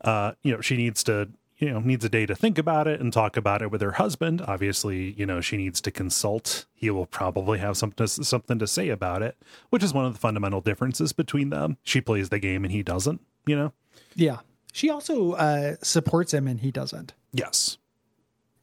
[0.00, 1.28] Uh, you know, she needs to
[1.58, 3.92] you know needs a day to think about it and talk about it with her
[3.92, 4.42] husband.
[4.46, 6.66] Obviously, you know she needs to consult.
[6.74, 9.36] He will probably have something to, something to say about it,
[9.70, 11.76] which is one of the fundamental differences between them.
[11.82, 13.20] She plays the game and he doesn't.
[13.46, 13.72] You know.
[14.14, 14.38] Yeah.
[14.72, 17.78] She also uh, supports him and he doesn't Yes.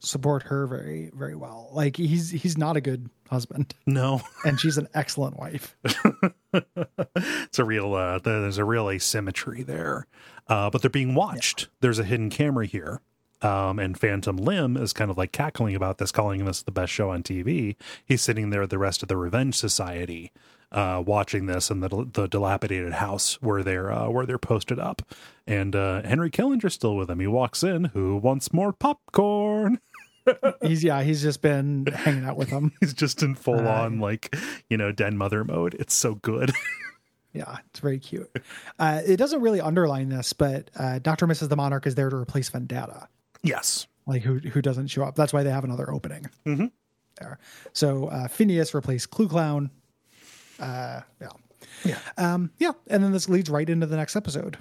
[0.06, 1.68] Support her very, very well.
[1.72, 4.20] Like he's he's not a good husband No.
[4.44, 5.76] and she's an excellent wife.
[6.54, 10.06] it's a real uh there's a real asymmetry there.
[10.48, 11.68] Uh but they're being watched.
[11.80, 13.00] There's a hidden camera here.
[13.42, 16.92] Um and Phantom Limb is kind of like cackling about this, calling this the best
[16.92, 17.76] show on TV.
[18.04, 20.32] He's sitting there with the rest of the Revenge Society,
[20.72, 25.02] uh, watching this in the the dilapidated house where they're uh, where they're posted up.
[25.46, 27.20] And uh Henry Killinger's still with him.
[27.20, 29.80] He walks in, who wants more popcorn?
[30.62, 32.72] He's yeah, he's just been hanging out with them.
[32.80, 34.34] He's just in full on like,
[34.68, 35.74] you know, den mother mode.
[35.74, 36.52] It's so good.
[37.32, 38.30] Yeah, it's very cute.
[38.78, 41.50] Uh, it doesn't really underline this, but uh, Doctor Mrs.
[41.50, 43.08] the Monarch is there to replace Vendetta.
[43.42, 43.86] yes.
[44.06, 45.16] like who who doesn't show up.
[45.16, 46.70] That's why they have another opening Mhm.
[47.20, 47.38] there.
[47.74, 49.70] So uh, Phineas replaced Clue Clown.
[50.58, 51.28] Uh, yeah,
[51.84, 51.98] Yeah.
[52.16, 54.56] um, yeah, and then this leads right into the next episode,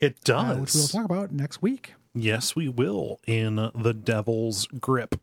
[0.00, 0.58] It uh, does.
[0.58, 1.92] which we'll talk about next week.
[2.14, 5.14] Yes, we will in The Devil's Grip.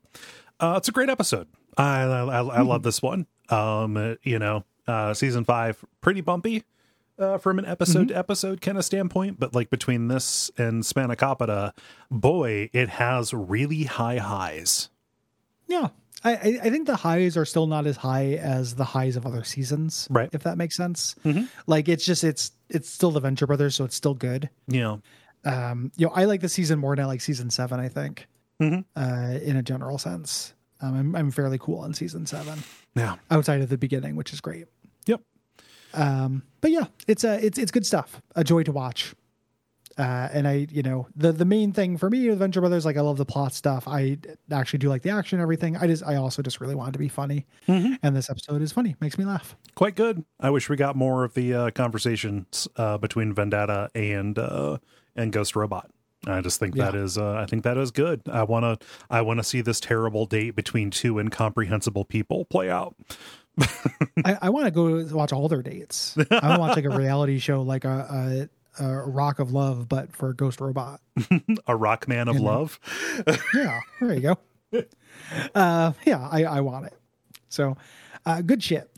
[0.60, 1.48] Uh, it's a great episode.
[1.78, 3.28] I I, I, love this one.
[3.50, 6.64] Um, you know, uh, season five pretty bumpy
[7.20, 11.74] uh, from an episode to episode kind of standpoint, but like between this and Spanakopita,
[12.10, 14.90] boy, it has really high highs.
[15.68, 15.90] Yeah,
[16.24, 19.44] I, I think the highs are still not as high as the highs of other
[19.44, 20.30] seasons, Right.
[20.32, 21.16] If that makes sense.
[21.68, 24.50] Like it's just it's it's still the Venture Brothers, so it's still good.
[24.82, 25.02] Know,
[25.46, 27.80] Um, you know, I like the season more than I like season seven.
[27.80, 28.28] I think,
[28.62, 28.86] Mhm.
[28.96, 32.60] uh, in a general sense, um, I'm I'm fairly cool on season seven.
[32.96, 34.66] yeah, outside of the beginning, which is great.
[35.06, 35.22] yep,
[35.94, 38.22] Um, but yeah, it's a it's it's good stuff.
[38.36, 39.14] A joy to watch.
[39.98, 42.98] Uh, and I, you know, the the main thing for me with Venture Brothers, like
[42.98, 43.88] I love the plot stuff.
[43.88, 44.20] I
[44.52, 45.76] actually do like the action, and everything.
[45.76, 48.96] I just, I also just really wanted to be funny, and this episode is funny,
[49.00, 49.56] makes me laugh.
[49.74, 50.24] quite good.
[50.40, 54.78] I wish we got more of the uh, conversations uh, between Vendetta and uh,
[55.18, 55.90] and Ghost Robot.
[56.26, 56.86] I just think Yeah.
[56.86, 58.22] that is uh, I think that is good.
[58.32, 62.70] I want to I want to see this terrible date between two incomprehensible people play
[62.70, 62.96] out.
[64.26, 66.16] I, I want to go watch all their dates.
[66.18, 68.48] I want to watch like a reality show, like a,
[68.80, 71.02] a, a Rock of Love, but for Ghost Robot.
[71.66, 72.80] A rock man of love.
[73.56, 74.38] Yeah, there you go.
[75.56, 76.94] Uh, yeah, I, I want it.
[77.50, 77.76] So,
[78.26, 78.90] uh, good shit.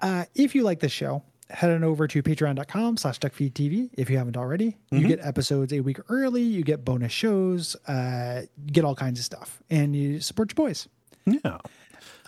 [0.00, 4.18] Uh, if you like this show, head on over to patreon.com slash duckfeedtv if you
[4.18, 4.76] haven't already.
[4.90, 9.18] You get episodes a week early, you get bonus shows, uh, you get all kinds
[9.18, 10.88] of stuff, and you support your boys,
[11.24, 11.58] Yeah.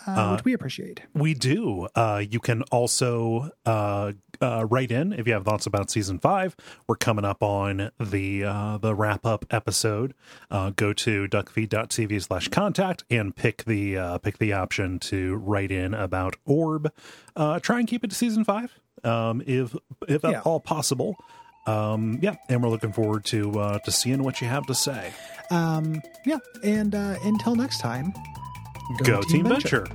[0.07, 1.03] uh, which we appreciate.
[1.15, 1.89] We do.
[1.95, 6.55] Uh, you can also uh, uh, write in if you have thoughts about season five.
[6.87, 10.15] We're coming up on the uh, the wrap up episode.
[10.51, 15.71] Uh, go to duckfeed.tv slash contact and pick the uh, pick the option to write
[15.73, 16.93] in about Orb.
[17.37, 19.75] Uh, try and keep it to season five, um, if
[20.09, 20.41] if at Yeah.
[20.45, 21.17] all possible.
[21.67, 25.13] Um, yeah, and we're looking forward to uh, to seeing what you have to say.
[25.51, 28.13] Um, yeah, and uh, until next time,
[29.05, 29.87] Go, Team Venture.